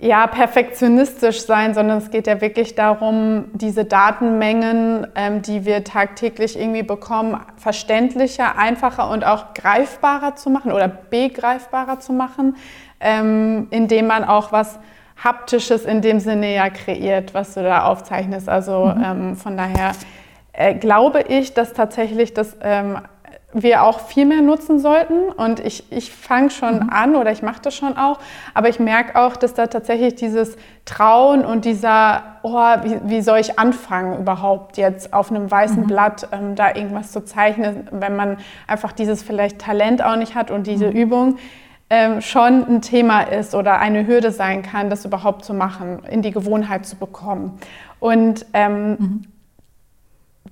ja, 0.00 0.28
perfektionistisch 0.28 1.44
sein, 1.44 1.74
sondern 1.74 1.98
es 1.98 2.10
geht 2.10 2.28
ja 2.28 2.40
wirklich 2.40 2.76
darum, 2.76 3.46
diese 3.52 3.84
Datenmengen, 3.84 5.08
ähm, 5.16 5.42
die 5.42 5.64
wir 5.64 5.82
tagtäglich 5.82 6.56
irgendwie 6.56 6.84
bekommen, 6.84 7.40
verständlicher, 7.56 8.56
einfacher 8.56 9.10
und 9.10 9.26
auch 9.26 9.54
greifbarer 9.54 10.36
zu 10.36 10.50
machen 10.50 10.70
oder 10.70 10.86
begreifbarer 10.86 11.98
zu 11.98 12.12
machen, 12.12 12.56
ähm, 13.00 13.66
indem 13.70 14.06
man 14.06 14.22
auch 14.22 14.52
was 14.52 14.78
Haptisches 15.22 15.84
in 15.84 16.00
dem 16.00 16.20
Sinne 16.20 16.54
ja 16.54 16.70
kreiert, 16.70 17.34
was 17.34 17.54
du 17.54 17.62
da 17.62 17.84
aufzeichnest. 17.84 18.48
Also 18.48 18.86
mhm. 18.86 19.04
ähm, 19.04 19.36
von 19.36 19.56
daher 19.56 19.92
äh, 20.52 20.74
glaube 20.74 21.22
ich, 21.22 21.54
dass 21.54 21.72
tatsächlich 21.72 22.34
das 22.34 22.56
ähm, 22.62 22.98
wir 23.52 23.82
auch 23.82 24.00
viel 24.00 24.26
mehr 24.26 24.42
nutzen 24.42 24.78
sollten. 24.78 25.30
Und 25.30 25.60
ich, 25.60 25.90
ich 25.90 26.12
fange 26.12 26.50
schon 26.50 26.80
mhm. 26.80 26.90
an 26.90 27.16
oder 27.16 27.32
ich 27.32 27.42
mache 27.42 27.62
das 27.62 27.74
schon 27.74 27.96
auch. 27.96 28.18
Aber 28.54 28.68
ich 28.68 28.78
merke 28.78 29.18
auch, 29.18 29.36
dass 29.36 29.54
da 29.54 29.66
tatsächlich 29.66 30.16
dieses 30.16 30.56
Trauen 30.84 31.44
und 31.44 31.64
dieser, 31.64 32.22
oh, 32.42 32.58
wie, 32.82 32.98
wie 33.04 33.20
soll 33.22 33.38
ich 33.38 33.58
anfangen 33.58 34.20
überhaupt 34.20 34.76
jetzt 34.76 35.12
auf 35.12 35.30
einem 35.30 35.50
weißen 35.50 35.82
mhm. 35.82 35.86
Blatt 35.86 36.28
ähm, 36.32 36.54
da 36.54 36.74
irgendwas 36.74 37.12
zu 37.12 37.24
zeichnen, 37.24 37.88
wenn 37.90 38.16
man 38.16 38.38
einfach 38.66 38.92
dieses 38.92 39.22
vielleicht 39.22 39.58
Talent 39.58 40.02
auch 40.04 40.16
nicht 40.16 40.34
hat 40.34 40.50
und 40.50 40.66
diese 40.66 40.88
mhm. 40.88 40.96
Übung 40.96 41.38
ähm, 41.90 42.20
schon 42.20 42.66
ein 42.68 42.82
Thema 42.82 43.22
ist 43.22 43.54
oder 43.54 43.78
eine 43.78 44.06
Hürde 44.06 44.30
sein 44.30 44.62
kann, 44.62 44.90
das 44.90 45.04
überhaupt 45.04 45.44
zu 45.44 45.54
machen, 45.54 46.00
in 46.10 46.22
die 46.22 46.30
Gewohnheit 46.30 46.84
zu 46.86 46.96
bekommen. 46.96 47.58
Und 47.98 48.46
ähm, 48.52 48.90
mhm. 48.90 49.22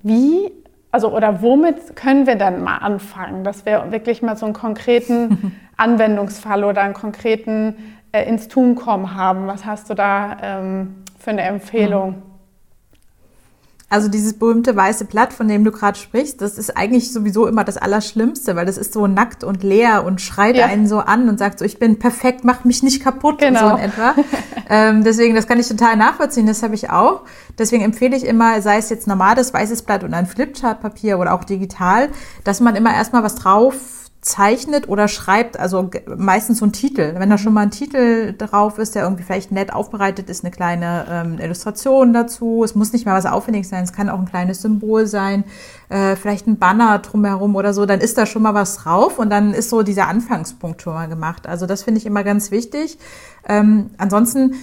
wie, 0.01 0.51
also 0.91 1.13
oder 1.15 1.41
womit 1.41 1.95
können 1.95 2.25
wir 2.25 2.35
dann 2.35 2.63
mal 2.63 2.77
anfangen, 2.77 3.43
dass 3.43 3.65
wir 3.65 3.91
wirklich 3.91 4.21
mal 4.21 4.35
so 4.35 4.45
einen 4.45 4.55
konkreten 4.55 5.55
Anwendungsfall 5.77 6.63
oder 6.63 6.81
einen 6.81 6.95
konkreten 6.95 7.75
äh, 8.11 8.27
ins 8.27 8.47
Tun 8.47 8.75
kommen 8.75 9.13
haben? 9.13 9.47
Was 9.47 9.65
hast 9.65 9.89
du 9.89 9.93
da 9.93 10.37
ähm, 10.41 11.03
für 11.19 11.31
eine 11.31 11.43
Empfehlung? 11.43 12.09
Mhm. 12.11 12.26
Also 13.89 14.09
dieses 14.09 14.33
berühmte 14.33 14.75
weiße 14.75 15.05
Blatt, 15.05 15.31
von 15.31 15.47
dem 15.47 15.63
du 15.63 15.71
gerade 15.71 15.97
sprichst, 15.97 16.41
das 16.41 16.57
ist 16.57 16.75
eigentlich 16.75 17.13
sowieso 17.13 17.47
immer 17.47 17.63
das 17.63 17.77
Allerschlimmste, 17.77 18.57
weil 18.57 18.65
das 18.65 18.77
ist 18.77 18.91
so 18.91 19.07
nackt 19.07 19.45
und 19.45 19.63
leer 19.63 20.03
und 20.03 20.19
schreit 20.19 20.57
ja. 20.57 20.65
einen 20.65 20.87
so 20.87 20.99
an 20.99 21.29
und 21.29 21.39
sagt 21.39 21.59
so, 21.59 21.63
ich 21.65 21.79
bin 21.79 21.97
perfekt, 21.97 22.43
mach 22.43 22.65
mich 22.65 22.83
nicht 22.83 23.01
kaputt 23.01 23.39
genau. 23.39 23.69
so 23.69 23.75
in 23.77 23.83
etwa. 23.83 24.13
ähm, 24.69 25.05
deswegen, 25.05 25.35
das 25.35 25.47
kann 25.47 25.57
ich 25.57 25.69
total 25.69 25.95
nachvollziehen, 25.95 26.47
das 26.47 26.63
habe 26.63 26.75
ich 26.75 26.89
auch. 26.89 27.21
Deswegen 27.57 27.81
empfehle 27.81 28.17
ich 28.17 28.25
immer, 28.25 28.61
sei 28.61 28.77
es 28.77 28.89
jetzt 28.89 29.07
normales 29.07 29.53
weißes 29.53 29.83
Blatt 29.83 30.03
und 30.03 30.13
ein 30.13 30.25
Flipchart-Papier 30.25 31.17
oder 31.17 31.33
auch 31.33 31.45
digital, 31.45 32.09
dass 32.43 32.59
man 32.59 32.75
immer 32.75 32.93
erstmal 32.93 33.23
was 33.23 33.35
drauf 33.35 33.75
zeichnet 34.27 34.89
oder 34.89 35.07
schreibt, 35.07 35.57
also 35.57 35.89
meistens 36.17 36.59
so 36.59 36.65
ein 36.65 36.73
Titel. 36.73 37.15
Wenn 37.17 37.29
da 37.29 37.37
schon 37.37 37.53
mal 37.53 37.61
ein 37.61 37.71
Titel 37.71 38.35
drauf 38.37 38.77
ist, 38.77 38.93
der 38.93 39.03
irgendwie 39.03 39.23
vielleicht 39.23 39.51
nett 39.51 39.73
aufbereitet 39.73 40.29
ist, 40.29 40.43
eine 40.43 40.51
kleine 40.51 41.05
ähm, 41.09 41.39
Illustration 41.39 42.11
dazu. 42.11 42.63
Es 42.63 42.75
muss 42.75 42.91
nicht 42.91 43.05
mal 43.05 43.17
was 43.17 43.25
Aufwendiges 43.25 43.69
sein, 43.69 43.83
es 43.85 43.93
kann 43.93 44.09
auch 44.09 44.19
ein 44.19 44.25
kleines 44.25 44.61
Symbol 44.61 45.07
sein, 45.07 45.45
äh, 45.89 46.17
vielleicht 46.17 46.45
ein 46.45 46.57
Banner 46.57 46.99
drumherum 46.99 47.55
oder 47.55 47.73
so, 47.73 47.85
dann 47.85 48.01
ist 48.01 48.17
da 48.17 48.25
schon 48.25 48.41
mal 48.41 48.53
was 48.53 48.77
drauf 48.77 49.17
und 49.17 49.29
dann 49.29 49.53
ist 49.53 49.69
so 49.69 49.81
dieser 49.81 50.07
Anfangspunkt 50.09 50.81
schon 50.81 50.93
mal 50.93 51.07
gemacht. 51.07 51.47
Also 51.47 51.65
das 51.65 51.83
finde 51.83 51.99
ich 51.99 52.05
immer 52.05 52.23
ganz 52.23 52.51
wichtig. 52.51 52.97
Ähm, 53.47 53.91
ansonsten 53.97 54.55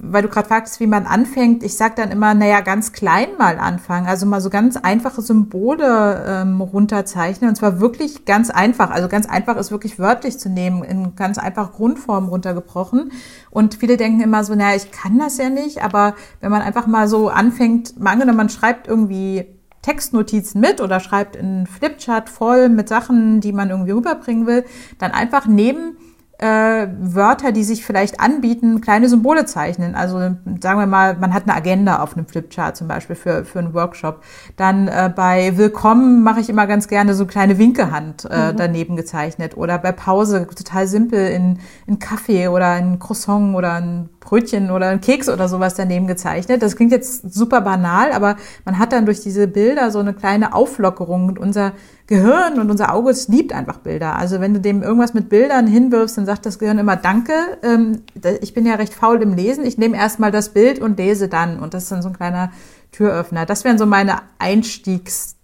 weil 0.00 0.22
du 0.22 0.28
gerade 0.28 0.48
fragst, 0.48 0.80
wie 0.80 0.86
man 0.86 1.06
anfängt, 1.06 1.62
ich 1.62 1.76
sage 1.76 1.94
dann 1.96 2.10
immer, 2.10 2.34
naja, 2.34 2.60
ganz 2.60 2.92
klein 2.92 3.28
mal 3.38 3.58
anfangen. 3.58 4.06
Also 4.06 4.26
mal 4.26 4.40
so 4.40 4.50
ganz 4.50 4.76
einfache 4.76 5.22
Symbole 5.22 6.24
ähm, 6.26 6.60
runterzeichnen. 6.60 7.50
Und 7.50 7.56
zwar 7.56 7.80
wirklich 7.80 8.24
ganz 8.24 8.50
einfach. 8.50 8.90
Also 8.90 9.08
ganz 9.08 9.28
einfach 9.28 9.56
ist 9.56 9.70
wirklich 9.70 9.98
wörtlich 9.98 10.38
zu 10.38 10.48
nehmen, 10.48 10.84
in 10.84 11.16
ganz 11.16 11.38
einfache 11.38 11.72
Grundform 11.72 12.28
runtergebrochen. 12.28 13.12
Und 13.50 13.74
viele 13.74 13.96
denken 13.96 14.20
immer 14.20 14.44
so, 14.44 14.54
naja, 14.54 14.76
ich 14.76 14.90
kann 14.90 15.18
das 15.18 15.38
ja 15.38 15.48
nicht. 15.48 15.82
Aber 15.82 16.14
wenn 16.40 16.50
man 16.50 16.62
einfach 16.62 16.86
mal 16.86 17.08
so 17.08 17.28
anfängt, 17.28 17.98
mal 17.98 18.12
angenommen, 18.12 18.38
man 18.38 18.48
schreibt 18.50 18.88
irgendwie 18.88 19.46
Textnotizen 19.82 20.60
mit 20.60 20.80
oder 20.80 21.00
schreibt 21.00 21.36
in 21.36 21.66
Flipchart 21.66 22.28
voll 22.28 22.68
mit 22.68 22.88
Sachen, 22.88 23.40
die 23.40 23.52
man 23.52 23.70
irgendwie 23.70 23.92
rüberbringen 23.92 24.46
will, 24.46 24.64
dann 24.98 25.12
einfach 25.12 25.46
neben 25.46 25.96
äh, 26.38 26.86
Wörter, 27.00 27.50
die 27.50 27.64
sich 27.64 27.84
vielleicht 27.84 28.20
anbieten, 28.20 28.80
kleine 28.80 29.08
Symbole 29.08 29.44
zeichnen. 29.44 29.96
Also 29.96 30.18
sagen 30.18 30.78
wir 30.78 30.86
mal, 30.86 31.16
man 31.16 31.34
hat 31.34 31.42
eine 31.44 31.54
Agenda 31.54 32.00
auf 32.00 32.16
einem 32.16 32.26
Flipchart 32.26 32.76
zum 32.76 32.86
Beispiel 32.86 33.16
für, 33.16 33.44
für 33.44 33.58
einen 33.58 33.74
Workshop. 33.74 34.22
Dann 34.56 34.86
äh, 34.86 35.12
bei 35.14 35.56
Willkommen 35.56 36.22
mache 36.22 36.40
ich 36.40 36.48
immer 36.48 36.68
ganz 36.68 36.86
gerne 36.86 37.14
so 37.14 37.26
kleine 37.26 37.58
Winkehand 37.58 38.24
äh, 38.30 38.52
mhm. 38.52 38.56
daneben 38.56 38.96
gezeichnet. 38.96 39.56
Oder 39.56 39.78
bei 39.78 39.90
Pause 39.90 40.46
total 40.46 40.86
simpel 40.86 41.28
in, 41.28 41.58
in 41.86 41.98
Kaffee 41.98 42.46
oder 42.46 42.70
ein 42.70 43.00
Croissant 43.00 43.56
oder 43.56 43.72
ein 43.72 44.08
Brötchen 44.28 44.70
oder 44.70 44.88
ein 44.88 45.00
Keks 45.00 45.30
oder 45.30 45.48
sowas 45.48 45.74
daneben 45.74 46.06
gezeichnet. 46.06 46.60
Das 46.60 46.76
klingt 46.76 46.92
jetzt 46.92 47.32
super 47.32 47.62
banal, 47.62 48.12
aber 48.12 48.36
man 48.66 48.78
hat 48.78 48.92
dann 48.92 49.06
durch 49.06 49.20
diese 49.20 49.48
Bilder 49.48 49.90
so 49.90 50.00
eine 50.00 50.12
kleine 50.12 50.54
Auflockerung 50.54 51.28
und 51.28 51.38
unser 51.38 51.72
Gehirn 52.06 52.60
und 52.60 52.70
unser 52.70 52.92
Auge 52.92 53.14
liebt 53.28 53.54
einfach 53.54 53.78
Bilder. 53.78 54.16
Also 54.16 54.40
wenn 54.40 54.52
du 54.52 54.60
dem 54.60 54.82
irgendwas 54.82 55.14
mit 55.14 55.30
Bildern 55.30 55.66
hinwirfst, 55.66 56.18
dann 56.18 56.26
sagt 56.26 56.44
das 56.44 56.58
Gehirn 56.58 56.78
immer 56.78 56.96
Danke. 56.96 57.32
Ähm, 57.62 58.02
ich 58.42 58.52
bin 58.52 58.66
ja 58.66 58.74
recht 58.74 58.92
faul 58.92 59.22
im 59.22 59.34
Lesen. 59.34 59.64
Ich 59.64 59.78
nehme 59.78 59.96
erstmal 59.96 60.30
das 60.30 60.50
Bild 60.50 60.78
und 60.78 60.98
lese 60.98 61.28
dann. 61.28 61.58
Und 61.58 61.72
das 61.72 61.84
ist 61.84 61.92
dann 61.92 62.02
so 62.02 62.08
ein 62.08 62.16
kleiner 62.16 62.52
Türöffner. 62.92 63.46
Das 63.46 63.64
wären 63.64 63.78
so 63.78 63.86
meine 63.86 64.18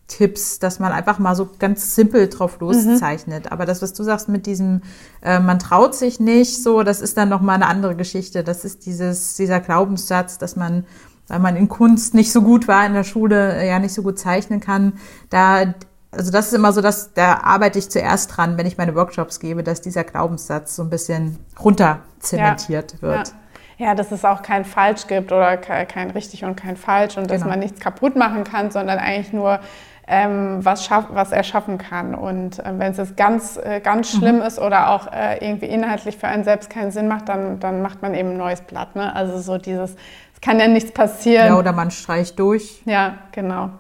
Einstiegstipps, 0.05 0.59
dass 0.59 0.79
man 0.79 0.93
einfach 0.93 1.19
mal 1.19 1.35
so 1.35 1.49
ganz 1.59 1.95
simpel 1.95 2.29
drauf 2.29 2.61
mhm. 2.61 2.69
loszeichnet. 2.69 3.47
Mhm. 3.47 3.53
Aber 3.53 3.67
das, 3.67 3.83
was 3.83 3.93
du 3.93 4.03
sagst 4.03 4.29
mit 4.29 4.47
diesem, 4.47 4.83
äh, 5.23 5.41
man 5.41 5.59
traut 5.59 5.95
sich 5.95 6.21
nicht, 6.21 6.63
so, 6.63 6.83
das 6.83 7.01
ist 7.01 7.17
dann 7.17 7.29
noch 7.29 7.41
mal 7.41 7.55
eine 7.55 7.67
andere 7.67 7.97
Geschichte. 7.97 8.45
Das 8.45 8.65
ist 8.65 8.87
dieses, 8.87 9.35
dieser 9.37 9.61
Glaubenssatz, 9.61 10.39
dass 10.39 10.57
man 10.57 10.85
weil 11.27 11.39
man 11.39 11.57
in 11.57 11.71
Kunst 11.71 12.13
nicht 12.13 12.31
so 12.31 12.43
gut 12.43 12.69
war 12.69 12.85
in 12.85 12.93
der 12.93 13.03
Schule, 13.03 13.55
äh, 13.55 13.67
ja 13.67 13.79
nicht 13.79 13.95
so 13.95 14.03
gut 14.03 14.19
zeichnen 14.19 14.61
kann, 14.61 14.93
da 15.31 15.73
also 16.13 16.31
das 16.31 16.49
ist 16.49 16.53
immer 16.53 16.73
so, 16.73 16.83
dass 16.83 17.15
da 17.15 17.41
arbeite 17.43 17.79
ich 17.79 17.89
zuerst 17.91 18.37
dran, 18.37 18.59
wenn 18.59 18.67
ich 18.67 18.77
meine 18.77 18.95
Workshops 18.95 19.41
gebe, 19.41 19.65
dass 19.65 19.81
dieser 19.81 20.05
Glaubenssatz 20.05 20.77
so 20.77 20.83
ein 20.83 20.91
bisschen 20.91 21.39
runter 21.59 22.01
zementiert 22.21 22.93
ja, 22.93 23.03
wird. 23.03 23.35
Ja. 23.79 23.87
ja. 23.87 23.95
dass 23.97 24.13
es 24.13 24.25
auch 24.25 24.43
kein 24.43 24.67
Falsch 24.67 25.09
gibt 25.09 25.33
oder 25.33 25.57
kein 25.57 26.11
richtig 26.11 26.45
und 26.45 26.55
kein 26.57 26.77
falsch 26.77 27.17
und 27.17 27.31
dass 27.31 27.39
genau. 27.39 27.53
man 27.53 27.59
nichts 27.59 27.81
kaputt 27.81 28.15
machen 28.15 28.45
kann, 28.45 28.71
sondern 28.71 29.01
eigentlich 29.01 29.33
nur 29.33 29.59
ähm, 30.07 30.65
was, 30.65 30.85
schaff, 30.85 31.07
was 31.11 31.33
er 31.33 31.43
schaffen 31.43 31.79
kann. 31.79 32.15
Und 32.15 32.59
äh, 32.59 32.73
wenn 32.77 32.93
es 32.93 32.99
jetzt 32.99 33.17
ganz, 33.17 33.57
äh, 33.57 33.81
ganz 33.81 34.15
mhm. 34.15 34.19
schlimm 34.19 34.37
mhm. 34.37 34.43
ist 34.43 34.59
oder 34.59 34.91
auch 34.91 35.11
äh, 35.13 35.39
irgendwie 35.47 35.67
inhaltlich 35.67 36.17
für 36.17 36.29
einen 36.29 36.45
selbst 36.45 36.71
keinen 36.71 36.91
Sinn 36.91 37.09
macht, 37.09 37.29
dann, 37.29 37.61
dann 37.61 37.83
macht 37.83 38.03
man 38.03 38.15
eben 38.15 38.31
ein 38.31 38.37
neues 38.37 38.61
Blatt. 38.61 38.97
Ne? 38.97 39.15
Also 39.15 39.39
so 39.39 39.59
dieses, 39.59 39.97
es 40.35 40.41
kann 40.41 40.61
ja 40.61 40.69
nichts 40.69 40.93
passieren. 40.93 41.47
Ja, 41.47 41.59
oder 41.59 41.73
man 41.73 41.91
streicht 41.91 42.39
durch. 42.39 42.83
Ja, 42.85 43.15
genau. 43.33 43.71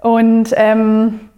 Und 0.00 0.52
ähm, 0.56 1.30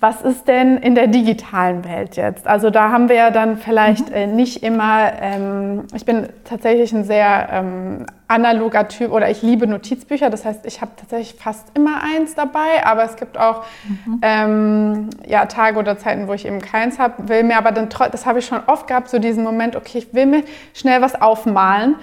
was 0.00 0.22
ist 0.22 0.46
denn 0.46 0.76
in 0.76 0.94
der 0.94 1.08
digitalen 1.08 1.84
Welt 1.84 2.16
jetzt? 2.16 2.46
Also 2.46 2.70
da 2.70 2.90
haben 2.90 3.08
wir 3.08 3.16
ja 3.16 3.30
dann 3.30 3.56
vielleicht 3.56 4.10
mhm. 4.10 4.14
äh, 4.14 4.26
nicht 4.28 4.62
immer, 4.62 5.12
ähm, 5.20 5.88
ich 5.92 6.04
bin 6.04 6.28
tatsächlich 6.44 6.92
ein 6.92 7.02
sehr 7.02 7.48
ähm, 7.50 8.06
analoger 8.28 8.86
Typ 8.86 9.10
oder 9.10 9.28
ich 9.28 9.42
liebe 9.42 9.66
Notizbücher. 9.66 10.30
Das 10.30 10.44
heißt, 10.44 10.66
ich 10.66 10.80
habe 10.80 10.92
tatsächlich 10.96 11.34
fast 11.34 11.76
immer 11.76 12.00
eins 12.02 12.36
dabei, 12.36 12.84
aber 12.84 13.02
es 13.04 13.16
gibt 13.16 13.38
auch 13.38 13.64
mhm. 13.88 14.20
ähm, 14.22 15.10
ja, 15.26 15.46
Tage 15.46 15.78
oder 15.80 15.98
Zeiten, 15.98 16.28
wo 16.28 16.32
ich 16.32 16.46
eben 16.46 16.60
keins 16.60 17.00
habe, 17.00 17.28
will 17.28 17.42
mir 17.42 17.58
aber 17.58 17.72
dann, 17.72 17.88
das 18.12 18.24
habe 18.24 18.38
ich 18.38 18.46
schon 18.46 18.60
oft 18.66 18.86
gehabt, 18.86 19.08
so 19.08 19.18
diesen 19.18 19.42
Moment, 19.42 19.74
okay, 19.74 19.98
ich 19.98 20.14
will 20.14 20.26
mir 20.26 20.44
schnell 20.74 21.02
was 21.02 21.20
aufmalen. 21.20 21.96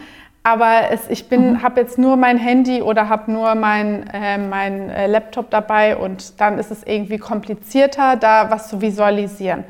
Aber 0.45 0.91
es, 0.91 1.09
ich 1.09 1.27
mhm. 1.31 1.63
habe 1.63 1.81
jetzt 1.81 1.97
nur 1.97 2.17
mein 2.17 2.37
Handy 2.37 2.83
oder 2.83 3.09
habe 3.09 3.31
nur 3.31 3.55
mein, 3.55 4.07
äh, 4.13 4.37
mein 4.37 4.91
äh, 4.91 5.07
Laptop 5.07 5.49
dabei 5.49 5.97
und 5.97 6.39
dann 6.39 6.59
ist 6.59 6.69
es 6.69 6.83
irgendwie 6.83 7.17
komplizierter, 7.17 8.15
da 8.15 8.51
was 8.51 8.69
zu 8.69 8.79
visualisieren. 8.79 9.63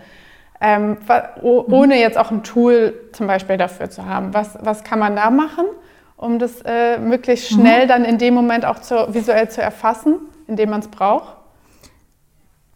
Ähm, 0.60 0.98
oh, 1.42 1.64
ohne 1.72 1.98
jetzt 1.98 2.18
auch 2.18 2.30
ein 2.30 2.44
Tool 2.44 2.94
zum 3.14 3.26
Beispiel 3.26 3.56
dafür 3.56 3.90
zu 3.90 4.06
haben. 4.06 4.34
Was, 4.34 4.58
was 4.60 4.84
kann 4.84 5.00
man 5.00 5.16
da 5.16 5.30
machen, 5.30 5.64
um 6.18 6.40
das 6.40 6.62
äh, 6.66 6.98
möglichst 6.98 7.54
mhm. 7.54 7.62
schnell 7.62 7.84
mhm. 7.86 7.88
dann 7.88 8.04
in 8.04 8.18
dem 8.18 8.34
Moment 8.34 8.66
auch 8.66 8.80
zu, 8.80 9.14
visuell 9.14 9.48
zu 9.50 9.62
erfassen, 9.62 10.18
indem 10.46 10.72
man 10.72 10.82
es 10.82 10.90
braucht? 10.90 11.38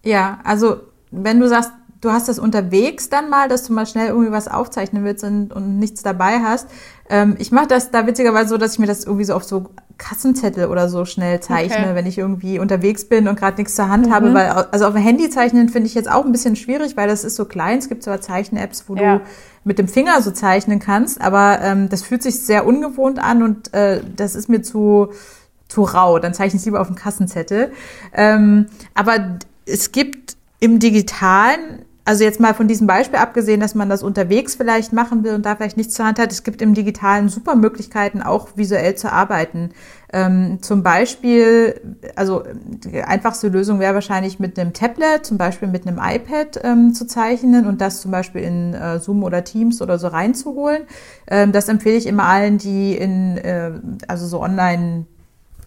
Ja, 0.06 0.40
also 0.46 0.78
wenn 1.12 1.42
du 1.42 1.50
sagst, 1.50 1.74
du 2.02 2.12
hast 2.12 2.30
das 2.30 2.40
unterwegs 2.40 3.10
dann 3.10 3.30
mal, 3.30 3.50
dass 3.50 3.64
du 3.64 3.74
mal 3.74 3.86
schnell 3.86 4.08
irgendwie 4.08 4.32
was 4.32 4.48
aufzeichnen 4.48 5.04
willst 5.04 5.24
und, 5.24 5.52
und 5.52 5.80
nichts 5.80 6.02
dabei 6.02 6.40
hast. 6.40 6.68
Ähm, 7.10 7.36
ich 7.40 7.52
mache 7.52 7.68
das 7.68 7.92
da 7.92 8.08
witzigerweise 8.08 8.50
so, 8.50 8.58
dass 8.58 8.74
ich 8.74 8.80
mir 8.80 8.88
das 8.88 9.04
irgendwie 9.04 9.26
so 9.26 9.34
auf 9.34 9.44
so 9.44 9.70
Kassenzettel 9.98 10.68
oder 10.68 10.88
so 10.88 11.04
schnell 11.04 11.42
zeichne, 11.42 11.78
okay. 11.78 11.96
wenn 11.96 12.06
ich 12.06 12.18
irgendwie 12.18 12.58
unterwegs 12.58 13.06
bin 13.06 13.28
und 13.28 13.38
gerade 13.38 13.58
nichts 13.58 13.76
zur 13.76 13.90
Hand 13.90 14.08
mhm. 14.08 14.14
habe. 14.14 14.34
Weil, 14.34 14.50
also 14.50 14.86
auf 14.86 14.94
dem 14.94 15.04
Handy 15.04 15.30
zeichnen 15.30 15.68
finde 15.68 15.88
ich 15.88 15.94
jetzt 15.94 16.10
auch 16.10 16.26
ein 16.26 16.32
bisschen 16.32 16.56
schwierig, 16.56 16.96
weil 16.96 17.10
das 17.10 17.24
ist 17.24 17.36
so 17.36 17.46
klein. 17.46 17.80
Es 17.80 17.90
gibt 17.90 18.04
zwar 18.04 18.22
Zeichen-Apps, 18.22 18.86
wo 18.88 18.96
ja. 18.96 19.18
du 19.18 19.24
mit 19.66 19.78
dem 19.78 19.90
Finger 19.90 20.22
so 20.22 20.32
zeichnen 20.32 20.80
kannst, 20.80 21.20
aber 21.20 21.60
ähm, 21.62 21.90
das 21.90 22.02
fühlt 22.02 22.24
sich 22.24 22.40
sehr 22.42 22.66
ungewohnt 22.66 23.20
an 23.20 23.44
und 23.44 23.74
äh, 23.74 24.02
das 24.16 24.36
ist 24.36 24.48
mir 24.48 24.62
zu 24.62 25.10
zu 25.68 25.84
rau. 25.84 26.18
Dann 26.18 26.34
zeichne 26.34 26.60
ich 26.60 26.66
lieber 26.66 26.82
auf 26.82 26.88
dem 26.88 26.96
Kassenzettel. 26.96 27.72
Ähm, 28.14 28.66
aber 28.96 29.38
es 29.66 29.92
gibt 29.92 30.36
im 30.60 30.80
Digitalen 30.80 31.86
also 32.10 32.24
jetzt 32.24 32.40
mal 32.40 32.56
von 32.56 32.68
diesem 32.68 32.88
Beispiel 32.88 33.20
abgesehen, 33.20 33.60
dass 33.60 33.76
man 33.76 33.88
das 33.88 34.02
unterwegs 34.02 34.56
vielleicht 34.56 34.94
machen 34.94 35.24
will 35.24 35.36
und 35.36 35.46
da 35.46 35.56
vielleicht 35.56 35.78
nichts 35.78 35.94
zur 35.94 36.08
Hand 36.08 36.18
hat, 36.18 36.32
es 36.32 36.44
gibt 36.44 36.60
im 36.60 36.74
Digitalen 36.74 37.30
super 37.30 37.56
Möglichkeiten, 37.56 38.24
auch 38.24 38.48
visuell 38.56 38.96
zu 38.96 39.12
arbeiten. 39.12 39.70
Ähm, 40.12 40.58
zum 40.60 40.82
Beispiel, 40.82 41.80
also 42.16 42.42
die 42.66 43.04
einfachste 43.04 43.50
Lösung 43.50 43.80
wäre 43.80 43.94
wahrscheinlich 43.94 44.40
mit 44.40 44.58
einem 44.58 44.74
Tablet, 44.74 45.24
zum 45.24 45.38
Beispiel 45.38 45.68
mit 45.68 45.86
einem 45.86 46.00
iPad 46.00 46.60
ähm, 46.64 46.96
zu 46.96 47.06
zeichnen 47.06 47.68
und 47.68 47.80
das 47.80 48.02
zum 48.02 48.10
Beispiel 48.10 48.42
in 48.42 48.74
äh, 48.74 48.98
Zoom 48.98 49.24
oder 49.24 49.44
Teams 49.44 49.80
oder 49.80 50.00
so 50.00 50.08
reinzuholen. 50.08 50.86
Ähm, 51.28 51.52
das 51.52 51.70
empfehle 51.70 51.96
ich 51.96 52.08
immer 52.08 52.24
allen, 52.24 52.58
die 52.58 52.98
in, 52.98 53.38
äh, 53.38 53.74
also 54.08 54.26
so 54.26 54.42
online 54.42 55.06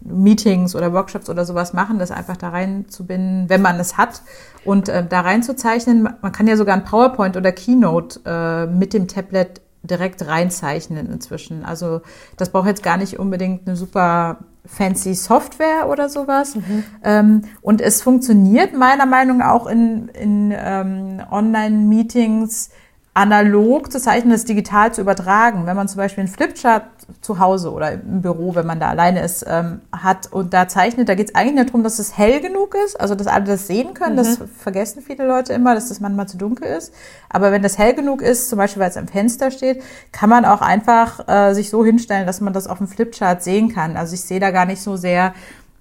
Meetings 0.05 0.75
oder 0.75 0.93
Workshops 0.93 1.29
oder 1.29 1.45
sowas 1.45 1.73
machen, 1.73 1.99
das 1.99 2.11
einfach 2.11 2.37
da 2.37 2.49
reinzubinden, 2.49 3.49
wenn 3.49 3.61
man 3.61 3.79
es 3.79 3.97
hat 3.97 4.21
und 4.65 4.89
äh, 4.89 5.05
da 5.05 5.21
reinzuzeichnen. 5.21 6.09
Man 6.21 6.31
kann 6.31 6.47
ja 6.47 6.57
sogar 6.57 6.75
ein 6.75 6.83
PowerPoint 6.83 7.37
oder 7.37 7.51
Keynote 7.51 8.19
äh, 8.25 8.65
mit 8.67 8.93
dem 8.93 9.07
Tablet 9.07 9.61
direkt 9.83 10.25
reinzeichnen 10.25 11.11
inzwischen. 11.11 11.65
Also 11.65 12.01
das 12.37 12.49
braucht 12.49 12.67
jetzt 12.67 12.83
gar 12.83 12.97
nicht 12.97 13.19
unbedingt 13.19 13.67
eine 13.67 13.75
super 13.75 14.39
fancy 14.65 15.13
Software 15.13 15.89
oder 15.89 16.07
sowas. 16.07 16.55
Mhm. 16.55 16.83
Ähm, 17.03 17.41
und 17.61 17.81
es 17.81 18.01
funktioniert 18.01 18.73
meiner 18.73 19.05
Meinung 19.05 19.39
nach 19.39 19.51
auch 19.51 19.67
in, 19.67 20.07
in 20.09 20.53
ähm, 20.55 21.21
Online-Meetings 21.29 22.69
analog 23.15 23.91
zu 23.91 23.99
zeichnen, 23.99 24.31
das 24.31 24.45
digital 24.45 24.91
zu 24.91 25.01
übertragen. 25.01 25.67
Wenn 25.67 25.75
man 25.75 25.87
zum 25.87 25.97
Beispiel 25.97 26.23
einen 26.23 26.33
Flipchart 26.33 26.85
zu 27.21 27.37
Hause 27.37 27.71
oder 27.71 27.91
im 27.91 28.21
Büro, 28.21 28.55
wenn 28.55 28.65
man 28.65 28.79
da 28.79 28.89
alleine 28.89 29.21
ist, 29.21 29.45
ähm, 29.47 29.81
hat 29.91 30.31
und 30.31 30.53
da 30.53 30.67
zeichnet, 30.67 31.09
da 31.09 31.15
geht 31.15 31.29
es 31.29 31.35
eigentlich 31.35 31.55
nur 31.55 31.65
darum, 31.65 31.83
dass 31.83 31.99
es 31.99 32.17
hell 32.17 32.41
genug 32.41 32.75
ist, 32.85 32.99
also 32.99 33.13
dass 33.13 33.27
alle 33.27 33.43
das 33.43 33.67
sehen 33.67 33.93
können. 33.93 34.13
Mhm. 34.13 34.17
Das 34.17 34.39
vergessen 34.57 35.03
viele 35.03 35.27
Leute 35.27 35.53
immer, 35.53 35.75
dass 35.75 35.89
das 35.89 35.99
manchmal 35.99 36.27
zu 36.27 36.37
dunkel 36.37 36.67
ist. 36.67 36.91
Aber 37.29 37.51
wenn 37.51 37.61
das 37.61 37.77
hell 37.77 37.93
genug 37.93 38.23
ist, 38.23 38.49
zum 38.49 38.57
Beispiel 38.57 38.81
weil 38.81 38.89
es 38.89 38.97
am 38.97 39.07
Fenster 39.07 39.51
steht, 39.51 39.83
kann 40.11 40.29
man 40.29 40.43
auch 40.43 40.61
einfach 40.61 41.27
äh, 41.27 41.53
sich 41.53 41.69
so 41.69 41.85
hinstellen, 41.85 42.25
dass 42.25 42.41
man 42.41 42.53
das 42.53 42.65
auf 42.65 42.79
dem 42.79 42.87
Flipchart 42.87 43.43
sehen 43.43 43.69
kann. 43.69 43.95
Also 43.95 44.15
ich 44.15 44.21
sehe 44.21 44.39
da 44.39 44.49
gar 44.49 44.65
nicht 44.65 44.81
so 44.81 44.95
sehr 44.95 45.33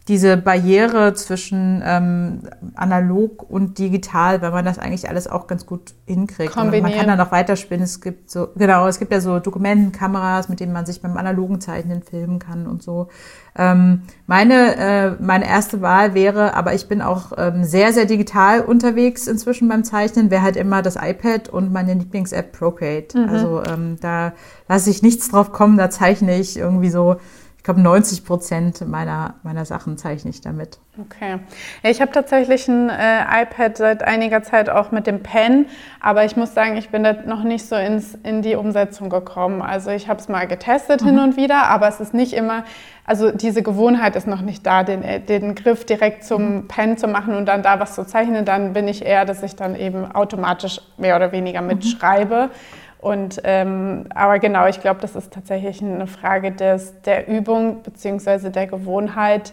diese 0.09 0.37
Barriere 0.37 1.15
zwischen 1.15 1.81
ähm, 1.85 2.41
analog 2.75 3.49
und 3.49 3.79
digital, 3.79 4.43
weil 4.43 4.51
man 4.51 4.65
das 4.65 4.79
eigentlich 4.81 5.09
alles 5.09 5.29
auch 5.29 5.47
ganz 5.47 5.65
gut 5.65 5.95
hinkriegt. 6.07 6.57
Und 6.57 6.83
man 6.83 6.93
kann 6.93 7.07
dann 7.07 7.19
noch 7.19 7.31
weiterspinnen. 7.31 7.85
Es 7.85 8.01
gibt 8.01 8.29
so, 8.29 8.49
genau, 8.57 8.89
es 8.89 8.99
gibt 8.99 9.13
ja 9.13 9.21
so 9.21 9.39
Dokumentenkameras, 9.39 10.49
mit 10.49 10.59
denen 10.59 10.73
man 10.73 10.87
sich 10.87 11.01
beim 11.01 11.17
analogen 11.17 11.61
Zeichnen 11.61 12.03
filmen 12.03 12.41
kann 12.41 12.67
und 12.67 12.83
so. 12.83 13.09
Ähm, 13.57 14.03
meine, 14.27 14.77
äh, 14.77 15.11
meine 15.21 15.47
erste 15.47 15.83
Wahl 15.83 16.15
wäre, 16.15 16.55
aber 16.55 16.75
ich 16.75 16.89
bin 16.89 17.01
auch 17.01 17.33
ähm, 17.37 17.63
sehr, 17.63 17.93
sehr 17.93 18.07
digital 18.07 18.63
unterwegs 18.63 19.29
inzwischen 19.29 19.69
beim 19.69 19.85
Zeichnen, 19.85 20.31
wäre 20.31 20.43
halt 20.43 20.57
immer 20.57 20.83
das 20.83 20.97
iPad 20.97 21.49
und 21.49 21.73
meine 21.73 21.95
Lieblings-App 21.95 22.51
Procreate. 22.51 23.19
Mhm. 23.19 23.29
Also 23.29 23.63
ähm, 23.63 23.99
da 24.01 24.33
lasse 24.69 24.91
ich 24.91 25.03
nichts 25.03 25.29
drauf 25.29 25.53
kommen, 25.53 25.77
da 25.77 25.91
zeichne 25.91 26.39
ich 26.41 26.57
irgendwie 26.59 26.91
so 26.91 27.17
ich 27.63 27.65
glaube, 27.65 27.81
90 27.81 28.25
Prozent 28.25 28.89
meiner, 28.89 29.35
meiner 29.45 29.65
Sachen 29.65 29.97
zeichne 29.97 30.31
ich 30.31 30.41
damit. 30.41 30.81
Okay. 31.01 31.39
Ich 31.85 32.01
habe 32.01 32.11
tatsächlich 32.11 32.67
ein 32.67 32.89
äh, 32.89 33.43
iPad 33.43 33.77
seit 33.77 34.03
einiger 34.03 34.43
Zeit 34.43 34.69
auch 34.69 34.91
mit 34.91 35.07
dem 35.07 35.23
Pen, 35.23 35.67
aber 36.01 36.25
ich 36.25 36.37
muss 36.37 36.55
sagen, 36.55 36.77
ich 36.77 36.89
bin 36.89 37.05
da 37.05 37.13
noch 37.13 37.45
nicht 37.45 37.65
so 37.65 37.77
ins, 37.77 38.19
in 38.25 38.43
die 38.43 38.57
Umsetzung 38.57 39.11
gekommen. 39.11 39.63
Also 39.63 39.93
ich 39.93 40.09
habe 40.09 40.19
es 40.19 40.29
mal 40.29 40.49
getestet 40.49 41.03
mhm. 41.03 41.07
hin 41.07 41.19
und 41.21 41.37
wieder, 41.37 41.69
aber 41.69 41.87
es 41.87 42.01
ist 42.01 42.15
nicht 42.15 42.33
immer, 42.33 42.65
also 43.07 43.31
diese 43.31 43.63
Gewohnheit 43.63 44.17
ist 44.17 44.27
noch 44.27 44.41
nicht 44.41 44.67
da, 44.67 44.83
den, 44.83 45.05
äh, 45.05 45.21
den 45.21 45.55
Griff 45.55 45.85
direkt 45.85 46.25
zum 46.25 46.55
mhm. 46.55 46.67
Pen 46.67 46.97
zu 46.97 47.07
machen 47.07 47.37
und 47.37 47.47
dann 47.47 47.63
da 47.63 47.79
was 47.79 47.95
zu 47.95 48.05
zeichnen. 48.05 48.45
Dann 48.45 48.73
bin 48.73 48.89
ich 48.89 49.07
eher, 49.07 49.25
dass 49.25 49.41
ich 49.45 49.55
dann 49.55 49.77
eben 49.77 50.11
automatisch 50.11 50.81
mehr 50.97 51.15
oder 51.15 51.31
weniger 51.31 51.61
mhm. 51.61 51.69
mitschreibe. 51.69 52.47
Mhm. 52.47 52.82
Und, 53.03 53.41
ähm, 53.43 54.07
aber 54.15 54.39
genau, 54.39 54.69
ich 54.69 54.81
glaube, 54.81 55.01
das 55.01 55.17
ist 55.17 55.33
tatsächlich 55.33 55.83
eine 55.83 56.07
Frage 56.07 56.53
des, 56.53 57.03
der 57.03 57.27
Übung 57.27 57.83
bzw. 57.83 58.51
der 58.51 58.69
Gewohnheit, 58.69 59.53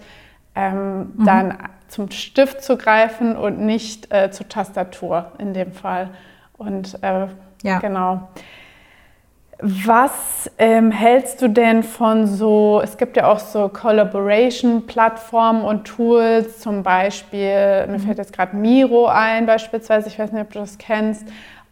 ähm, 0.53 1.13
mhm. 1.15 1.25
dann 1.25 1.57
zum 1.87 2.11
Stift 2.11 2.61
zu 2.61 2.77
greifen 2.77 3.35
und 3.35 3.59
nicht 3.59 4.13
äh, 4.13 4.29
zur 4.29 4.47
Tastatur 4.47 5.31
in 5.39 5.55
dem 5.55 5.71
Fall. 5.71 6.11
Und 6.57 6.99
äh, 7.01 7.25
ja. 7.63 7.79
genau. 7.79 8.29
Was 9.61 10.49
ähm, 10.59 10.91
hältst 10.91 11.41
du 11.41 11.49
denn 11.49 11.81
von 11.81 12.27
so, 12.27 12.79
es 12.83 12.97
gibt 12.97 13.17
ja 13.17 13.29
auch 13.29 13.39
so 13.39 13.67
Collaboration-Plattformen 13.67 15.63
und 15.63 15.85
Tools, 15.85 16.59
zum 16.59 16.83
Beispiel, 16.83 17.87
mir 17.87 17.97
mhm. 17.97 17.99
fällt 17.99 18.19
jetzt 18.19 18.31
gerade 18.31 18.55
Miro 18.55 19.07
ein 19.07 19.47
beispielsweise, 19.47 20.07
ich 20.07 20.19
weiß 20.19 20.31
nicht, 20.31 20.43
ob 20.43 20.51
du 20.53 20.59
das 20.59 20.77
kennst, 20.77 21.27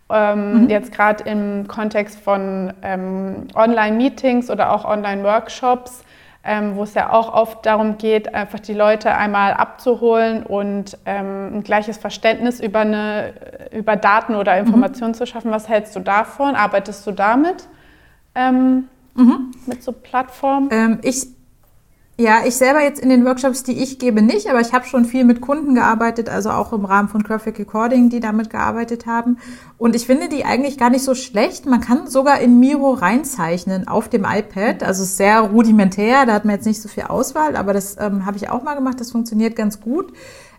ähm, 0.09 0.63
mhm. 0.63 0.69
Jetzt 0.69 0.91
gerade 0.91 1.23
im 1.25 1.67
Kontext 1.67 2.19
von 2.19 2.73
ähm, 2.81 3.47
Online-Meetings 3.55 4.49
oder 4.49 4.71
auch 4.71 4.85
Online-Workshops, 4.85 6.03
ähm, 6.45 6.75
wo 6.75 6.83
es 6.83 6.93
ja 6.93 7.11
auch 7.11 7.33
oft 7.33 7.65
darum 7.65 7.97
geht, 7.97 8.33
einfach 8.33 8.59
die 8.59 8.73
Leute 8.73 9.13
einmal 9.13 9.53
abzuholen 9.53 10.43
und 10.43 10.97
ähm, 11.05 11.57
ein 11.57 11.63
gleiches 11.63 11.97
Verständnis 11.97 12.61
über, 12.61 12.79
eine, 12.79 13.33
über 13.73 13.97
Daten 13.97 14.35
oder 14.35 14.53
mhm. 14.53 14.67
Informationen 14.67 15.11
mhm. 15.11 15.17
zu 15.17 15.25
schaffen. 15.25 15.51
Was 15.51 15.67
hältst 15.67 15.95
du 15.95 15.99
davon? 15.99 16.55
Arbeitest 16.55 17.05
du 17.05 17.11
damit? 17.11 17.67
Ähm, 18.33 18.87
mhm. 19.15 19.51
Mit 19.65 19.83
so 19.83 19.91
Plattformen? 19.91 20.69
Ähm, 20.71 20.99
ich 21.01 21.36
ja, 22.19 22.45
ich 22.47 22.55
selber 22.55 22.81
jetzt 22.81 22.99
in 22.99 23.09
den 23.09 23.25
Workshops, 23.25 23.61
die 23.61 23.83
ich 23.83 23.99
gebe, 23.99 24.23
nicht, 24.23 24.49
aber 24.49 24.59
ich 24.59 24.73
habe 24.73 24.85
schon 24.85 25.05
viel 25.05 25.23
mit 25.23 25.39
Kunden 25.39 25.75
gearbeitet, 25.75 26.29
also 26.29 26.49
auch 26.49 26.73
im 26.73 26.83
Rahmen 26.83 27.09
von 27.09 27.21
Graphic 27.21 27.59
Recording, 27.59 28.09
die 28.09 28.19
damit 28.19 28.49
gearbeitet 28.49 29.05
haben. 29.05 29.37
Und 29.77 29.95
ich 29.95 30.07
finde 30.07 30.27
die 30.27 30.43
eigentlich 30.43 30.79
gar 30.79 30.89
nicht 30.89 31.03
so 31.03 31.13
schlecht. 31.13 31.67
Man 31.67 31.79
kann 31.79 32.07
sogar 32.07 32.39
in 32.39 32.59
Miro 32.59 32.93
reinzeichnen 32.93 33.87
auf 33.87 34.09
dem 34.09 34.25
iPad. 34.25 34.81
Also 34.81 35.03
sehr 35.03 35.41
rudimentär, 35.41 36.25
da 36.25 36.33
hat 36.33 36.45
man 36.45 36.55
jetzt 36.55 36.65
nicht 36.65 36.81
so 36.81 36.89
viel 36.89 37.03
Auswahl, 37.03 37.55
aber 37.55 37.73
das 37.73 37.97
ähm, 37.99 38.25
habe 38.25 38.37
ich 38.37 38.49
auch 38.49 38.63
mal 38.63 38.73
gemacht. 38.73 38.99
Das 38.99 39.11
funktioniert 39.11 39.55
ganz 39.55 39.79
gut. 39.79 40.11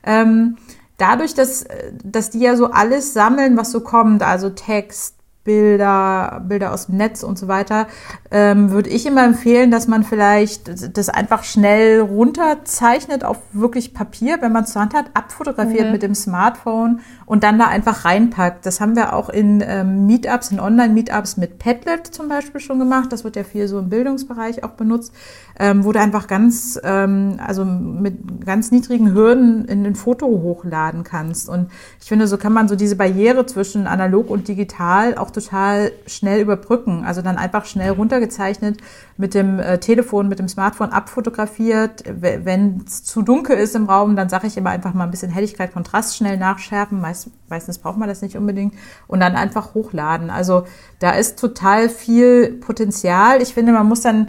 Ähm, 0.04 0.58
dadurch, 0.96 1.34
dass, 1.34 1.64
dass 2.04 2.30
die 2.30 2.38
ja 2.38 2.54
so 2.54 2.66
alles 2.66 3.14
sammeln, 3.14 3.56
was 3.56 3.72
so 3.72 3.80
kommt, 3.80 4.22
also 4.22 4.50
Text, 4.50 5.17
Bilder, 5.48 6.42
Bilder 6.46 6.74
aus 6.74 6.88
dem 6.88 6.98
Netz 6.98 7.22
und 7.22 7.38
so 7.38 7.48
weiter, 7.48 7.86
ähm, 8.30 8.70
würde 8.70 8.90
ich 8.90 9.06
immer 9.06 9.24
empfehlen, 9.24 9.70
dass 9.70 9.88
man 9.88 10.04
vielleicht 10.04 10.98
das 10.98 11.08
einfach 11.08 11.42
schnell 11.42 12.00
runterzeichnet 12.00 13.24
auf 13.24 13.38
wirklich 13.54 13.94
Papier, 13.94 14.42
wenn 14.42 14.52
man 14.52 14.64
es 14.64 14.72
zur 14.74 14.82
Hand 14.82 14.92
hat, 14.92 15.06
abfotografiert 15.14 15.86
mhm. 15.86 15.92
mit 15.92 16.02
dem 16.02 16.14
Smartphone 16.14 17.00
und 17.24 17.44
dann 17.44 17.58
da 17.58 17.66
einfach 17.66 18.04
reinpackt. 18.04 18.66
Das 18.66 18.82
haben 18.82 18.94
wir 18.94 19.14
auch 19.14 19.30
in 19.30 19.64
ähm, 19.66 20.06
Meetups, 20.06 20.50
in 20.50 20.60
Online-Meetups 20.60 21.38
mit 21.38 21.58
Padlet 21.58 22.06
zum 22.06 22.28
Beispiel 22.28 22.60
schon 22.60 22.78
gemacht. 22.78 23.10
Das 23.10 23.24
wird 23.24 23.34
ja 23.34 23.42
viel 23.42 23.68
so 23.68 23.78
im 23.78 23.88
Bildungsbereich 23.88 24.64
auch 24.64 24.72
benutzt, 24.72 25.14
ähm, 25.58 25.84
wo 25.84 25.92
du 25.92 26.00
einfach 26.00 26.28
ganz, 26.28 26.78
ähm, 26.84 27.40
also 27.44 27.64
mit 27.64 28.44
ganz 28.44 28.70
niedrigen 28.70 29.12
Hürden 29.12 29.64
in 29.64 29.84
ein 29.84 29.96
Foto 29.96 30.26
hochladen 30.26 31.02
kannst. 31.02 31.48
Und 31.48 31.70
ich 32.00 32.08
finde, 32.08 32.28
so 32.28 32.38
kann 32.38 32.52
man 32.52 32.68
so 32.68 32.76
diese 32.76 32.96
Barriere 32.96 33.44
zwischen 33.46 33.86
analog 33.86 34.30
und 34.30 34.46
digital 34.46 35.18
auch 35.18 35.30
total 35.30 35.90
schnell 36.06 36.40
überbrücken. 36.40 37.04
Also 37.04 37.22
dann 37.22 37.36
einfach 37.36 37.64
schnell 37.64 37.90
runtergezeichnet, 37.90 38.78
mit 39.16 39.34
dem 39.34 39.58
äh, 39.58 39.78
Telefon, 39.78 40.28
mit 40.28 40.38
dem 40.38 40.48
Smartphone 40.48 40.90
abfotografiert. 40.90 42.04
Wenn 42.06 42.84
es 42.86 43.02
zu 43.02 43.22
dunkel 43.22 43.56
ist 43.56 43.74
im 43.74 43.86
Raum, 43.86 44.14
dann 44.14 44.28
sage 44.28 44.46
ich 44.46 44.56
immer 44.56 44.70
einfach 44.70 44.94
mal 44.94 45.04
ein 45.04 45.10
bisschen 45.10 45.32
Helligkeit, 45.32 45.72
Kontrast 45.72 46.16
schnell 46.16 46.38
nachschärfen. 46.38 47.00
Meist, 47.00 47.30
meistens 47.48 47.78
braucht 47.78 47.98
man 47.98 48.08
das 48.08 48.22
nicht 48.22 48.36
unbedingt. 48.36 48.74
Und 49.08 49.18
dann 49.20 49.34
einfach 49.34 49.74
hochladen. 49.74 50.30
Also 50.30 50.64
da 51.00 51.10
ist 51.10 51.38
total 51.38 51.88
viel 51.88 52.52
Potenzial. 52.52 53.42
Ich 53.42 53.54
finde, 53.54 53.72
man 53.72 53.88
muss 53.88 54.02
dann 54.02 54.28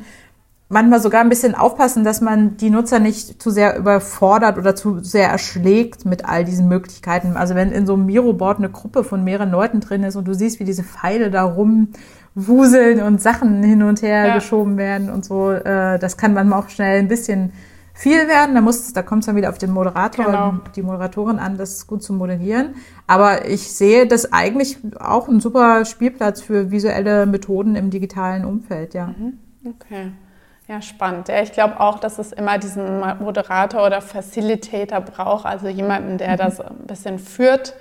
manchmal 0.69 1.01
sogar 1.01 1.21
ein 1.21 1.29
bisschen 1.29 1.55
aufpassen, 1.55 2.03
dass 2.03 2.21
man 2.21 2.55
die 2.57 2.69
Nutzer 2.69 2.99
nicht 2.99 3.41
zu 3.41 3.49
sehr 3.49 3.77
überfordert 3.77 4.57
oder 4.57 4.75
zu 4.75 4.99
sehr 4.99 5.27
erschlägt 5.27 6.05
mit 6.05 6.25
all 6.25 6.45
diesen 6.45 6.67
Möglichkeiten. 6.67 7.35
Also 7.35 7.55
wenn 7.55 7.71
in 7.71 7.87
so 7.87 7.95
einem 7.95 8.05
Miro-Board 8.05 8.59
eine 8.59 8.69
Gruppe 8.69 9.03
von 9.03 9.23
mehreren 9.23 9.49
Leuten 9.49 9.81
drin 9.81 10.03
ist 10.03 10.15
und 10.15 10.27
du 10.27 10.33
siehst, 10.33 10.59
wie 10.59 10.65
diese 10.65 10.83
Pfeile 10.83 11.31
da 11.31 11.43
rumwuseln 11.43 13.01
und 13.01 13.19
Sachen 13.19 13.63
hin 13.63 13.81
und 13.81 14.03
her 14.03 14.27
ja. 14.27 14.35
geschoben 14.35 14.77
werden 14.77 15.09
und 15.09 15.25
so, 15.25 15.51
äh, 15.51 15.97
das 15.97 16.17
kann 16.17 16.35
manchmal 16.35 16.59
auch 16.59 16.69
schnell 16.69 16.99
ein 16.99 17.07
bisschen 17.07 17.51
viel 17.95 18.27
werden. 18.27 18.53
Da 18.53 18.61
muss, 18.61 18.93
da 18.93 19.01
kommt 19.01 19.23
es 19.23 19.25
dann 19.25 19.35
wieder 19.35 19.49
auf 19.49 19.57
den 19.57 19.71
Moderator 19.71 20.25
genau. 20.25 20.49
und 20.49 20.61
die 20.75 20.83
Moderatorin 20.83 21.39
an, 21.39 21.57
das 21.57 21.87
gut 21.87 22.03
zu 22.03 22.13
modellieren. 22.13 22.75
Aber 23.07 23.49
ich 23.49 23.71
sehe 23.71 24.05
das 24.05 24.31
eigentlich 24.31 24.77
auch 24.99 25.27
ein 25.27 25.39
super 25.39 25.83
Spielplatz 25.83 26.41
für 26.41 26.69
visuelle 26.69 27.25
Methoden 27.25 27.75
im 27.75 27.89
digitalen 27.89 28.45
Umfeld, 28.45 28.93
ja. 28.93 29.07
Mhm. 29.07 29.39
Okay. 29.65 30.11
Ja, 30.69 30.83
spannend. 30.83 31.29
Ja, 31.29 31.41
ich 31.41 31.51
glaube 31.51 31.79
auch, 31.79 31.97
dass 31.97 32.19
es 32.19 32.31
immer 32.31 32.59
diesen 32.59 32.99
Moderator 33.19 33.87
oder 33.87 34.01
Facilitator 34.01 35.01
braucht, 35.01 35.47
also 35.47 35.67
jemanden, 35.67 36.19
der 36.19 36.33
mhm. 36.33 36.37
das 36.37 36.61
ein 36.61 36.85
bisschen 36.85 37.17
führt. 37.17 37.73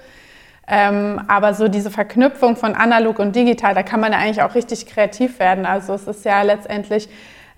Ähm, 0.66 1.20
aber 1.28 1.52
so 1.52 1.68
diese 1.68 1.90
Verknüpfung 1.90 2.56
von 2.56 2.74
analog 2.74 3.18
und 3.18 3.36
digital, 3.36 3.74
da 3.74 3.82
kann 3.82 4.00
man 4.00 4.12
ja 4.12 4.18
eigentlich 4.18 4.40
auch 4.40 4.54
richtig 4.54 4.86
kreativ 4.86 5.38
werden. 5.38 5.66
Also 5.66 5.92
es 5.92 6.06
ist 6.06 6.24
ja 6.24 6.40
letztendlich, 6.40 7.10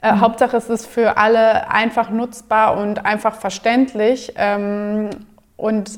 äh, 0.03 0.13
mhm. 0.13 0.21
Hauptsache 0.21 0.57
es 0.57 0.69
ist 0.69 0.87
für 0.87 1.17
alle 1.17 1.71
einfach 1.71 2.11
nutzbar 2.11 2.77
und 2.77 3.07
einfach 3.07 3.37
verständlich 3.37 4.33
ähm, 4.35 5.11
und 5.57 5.93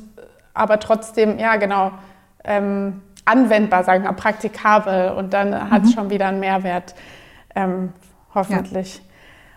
aber 0.53 0.79
trotzdem, 0.79 1.39
ja 1.39 1.57
genau, 1.57 1.93
ähm, 2.45 3.01
anwendbar, 3.25 3.85
sagen 3.85 4.05
wir, 4.05 4.13
praktikabel 4.13 5.13
und 5.13 5.33
dann 5.33 5.71
hat 5.71 5.85
es 5.85 5.89
mhm. 5.89 5.95
schon 5.95 6.11
wieder 6.11 6.27
einen 6.27 6.41
Mehrwert, 6.41 6.95
ähm, 7.55 7.95
hoffentlich. 8.35 8.97
Ja. 8.97 9.12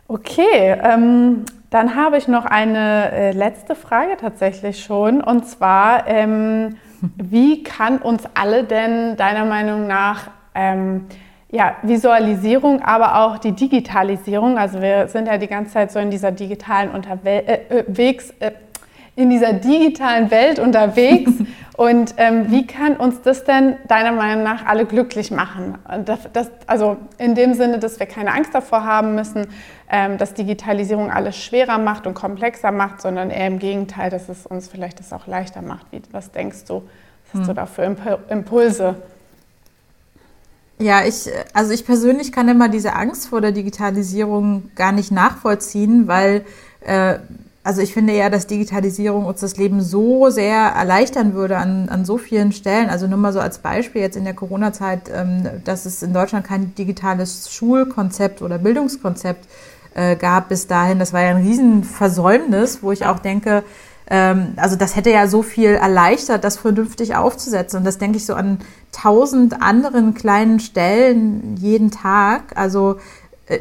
Okay, 0.08 0.78
ähm, 0.84 1.46
dann 1.72 1.96
habe 1.96 2.18
ich 2.18 2.28
noch 2.28 2.46
eine 2.46 3.12
äh, 3.12 3.32
letzte 3.32 3.74
Frage 3.74 4.18
tatsächlich 4.18 4.84
schon. 4.84 5.20
Und 5.20 5.48
zwar, 5.48 6.08
ähm, 6.08 6.78
wie 7.18 7.64
kann 7.64 7.98
uns 7.98 8.24
alle 8.36 8.66
denn 8.66 9.18
deiner 9.18 9.46
Meinung 9.46 9.88
nach 9.88 10.30
ähm, 10.54 11.08
ja, 11.50 11.76
Visualisierung, 11.82 12.82
aber 12.84 13.20
auch 13.24 13.40
die 13.40 13.54
Digitalisierung, 13.54 14.60
also 14.60 14.82
wir 14.82 15.08
sind 15.08 15.28
ja 15.28 15.38
die 15.38 15.48
ganze 15.48 15.74
Zeit 15.74 15.92
so 15.92 16.00
in 16.00 16.12
dieser 16.12 16.32
digitalen 16.32 16.92
unterwegs, 16.92 18.32
äh, 18.40 18.48
äh, 18.48 18.52
in 19.16 19.30
dieser 19.32 19.54
digitalen 19.54 20.30
Welt 20.30 20.60
unterwegs. 20.60 21.32
Und 21.78 22.14
ähm, 22.18 22.52
wie 22.52 22.66
kann 22.66 22.96
uns 22.96 23.22
das 23.22 23.44
denn 23.44 23.76
deiner 23.88 24.14
Meinung 24.14 24.44
nach 24.44 24.66
alle 24.66 24.86
glücklich 24.86 25.30
machen? 25.30 25.78
Das, 26.06 26.20
das, 26.32 26.50
also 26.68 26.96
in 27.18 27.36
dem 27.36 27.54
Sinne, 27.54 27.80
dass 27.80 28.00
wir 28.00 28.06
keine 28.06 28.34
Angst 28.34 28.56
davor 28.56 28.86
haben 28.86 29.14
müssen, 29.16 29.48
ähm, 29.90 30.18
dass 30.18 30.34
Digitalisierung 30.34 31.12
alles 31.12 31.36
schwerer 31.36 31.78
macht 31.78 32.08
und 32.08 32.14
komplexer 32.14 32.72
macht, 32.72 33.02
sondern 33.02 33.30
eher 33.30 33.48
im 33.48 33.60
Gegenteil, 33.60 34.10
dass 34.10 34.30
es 34.30 34.46
uns 34.46 34.70
vielleicht 34.70 35.00
das 35.00 35.12
auch 35.12 35.28
leichter 35.28 35.62
macht. 35.62 35.88
Wie, 35.92 36.02
was 36.12 36.32
denkst 36.32 36.64
du? 36.66 36.76
Was 36.76 37.34
hast 37.34 37.40
hm. 37.42 37.48
du 37.48 37.54
da 37.54 37.66
für 37.66 38.20
Impulse? 38.30 38.96
Ja, 40.78 41.04
ich, 41.06 41.30
also 41.54 41.74
ich 41.74 41.86
persönlich 41.86 42.32
kann 42.32 42.48
immer 42.48 42.70
diese 42.70 42.96
Angst 42.96 43.28
vor 43.28 43.42
der 43.42 43.52
Digitalisierung 43.52 44.72
gar 44.76 44.94
nicht 44.94 45.12
nachvollziehen, 45.12 46.08
weil 46.08 46.46
äh, 46.82 47.20
also 47.66 47.82
ich 47.82 47.96
finde 47.96 48.14
ja, 48.14 48.30
dass 48.30 48.46
Digitalisierung 48.46 49.26
uns 49.26 49.40
das 49.40 49.58
Leben 49.58 49.82
so 49.82 50.30
sehr 50.30 50.56
erleichtern 50.56 51.34
würde 51.34 51.58
an, 51.58 51.90
an 51.90 52.06
so 52.06 52.20
vielen 52.20 52.52
Stellen. 52.52 52.90
Also 52.90 53.08
nur 53.08 53.18
mal 53.18 53.34
so 53.34 53.40
als 53.40 53.58
Beispiel 53.58 54.02
jetzt 54.02 54.16
in 54.16 54.24
der 54.24 54.36
Corona-Zeit, 54.36 55.10
ähm, 55.12 55.50
dass 55.64 55.88
es 55.88 56.04
in 56.04 56.14
Deutschland 56.14 56.46
kein 56.46 56.76
digitales 56.76 57.52
Schulkonzept 57.52 58.44
oder 58.44 58.60
Bildungskonzept 58.60 59.48
äh, 59.96 60.16
gab 60.16 60.50
bis 60.50 60.68
dahin. 60.68 61.00
Das 61.00 61.12
war 61.12 61.24
ja 61.24 61.30
ein 61.30 61.42
Riesenversäumnis, 61.44 62.84
wo 62.84 62.92
ich 62.92 63.08
auch 63.08 63.18
denke, 63.18 63.64
ähm, 64.12 64.54
also 64.58 64.76
das 64.76 64.96
hätte 64.96 65.10
ja 65.10 65.28
so 65.28 65.42
viel 65.42 65.72
erleichtert, 65.72 66.44
das 66.44 66.58
vernünftig 66.58 67.16
aufzusetzen. 67.16 67.80
Und 67.80 67.84
das 67.84 67.98
denke 67.98 68.18
ich 68.18 68.28
so 68.28 68.36
an 68.36 68.60
tausend 68.92 69.64
anderen 69.64 70.14
kleinen 70.14 70.60
Stellen 70.60 71.58
jeden 71.58 71.90
Tag. 71.90 72.56
Also 72.56 72.98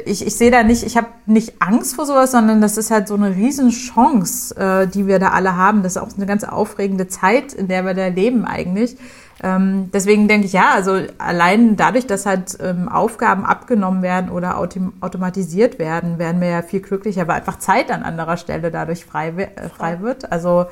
ich, 0.05 0.25
ich 0.25 0.35
sehe 0.35 0.49
da 0.49 0.63
nicht, 0.63 0.83
ich 0.83 0.97
habe 0.97 1.07
nicht 1.27 1.61
Angst 1.61 1.95
vor 1.95 2.05
sowas, 2.05 2.31
sondern 2.31 2.59
das 2.59 2.77
ist 2.77 2.89
halt 2.89 3.07
so 3.07 3.13
eine 3.13 3.35
Riesenchance, 3.35 4.55
äh, 4.55 4.87
die 4.87 5.05
wir 5.05 5.19
da 5.19 5.29
alle 5.29 5.55
haben. 5.57 5.83
Das 5.83 5.95
ist 5.95 6.01
auch 6.01 6.09
eine 6.15 6.25
ganz 6.25 6.43
aufregende 6.43 7.07
Zeit, 7.07 7.53
in 7.53 7.67
der 7.67 7.85
wir 7.85 7.93
da 7.93 8.07
leben 8.07 8.45
eigentlich. 8.45 8.97
Ähm, 9.43 9.91
deswegen 9.93 10.27
denke 10.27 10.47
ich, 10.47 10.53
ja, 10.53 10.71
also 10.73 11.01
allein 11.19 11.75
dadurch, 11.75 12.07
dass 12.07 12.25
halt 12.25 12.57
ähm, 12.61 12.87
Aufgaben 12.87 13.45
abgenommen 13.45 14.01
werden 14.01 14.31
oder 14.31 14.57
autom 14.57 14.93
automatisiert 15.01 15.77
werden, 15.77 16.17
werden 16.17 16.41
wir 16.41 16.47
ja 16.47 16.61
viel 16.61 16.79
glücklicher, 16.79 17.27
weil 17.27 17.35
einfach 17.35 17.59
Zeit 17.59 17.91
an 17.91 18.03
anderer 18.03 18.37
Stelle 18.37 18.71
dadurch 18.71 19.05
frei, 19.05 19.29
äh, 19.29 19.69
frei 19.69 19.99
wird. 20.01 20.31
Also 20.31 20.65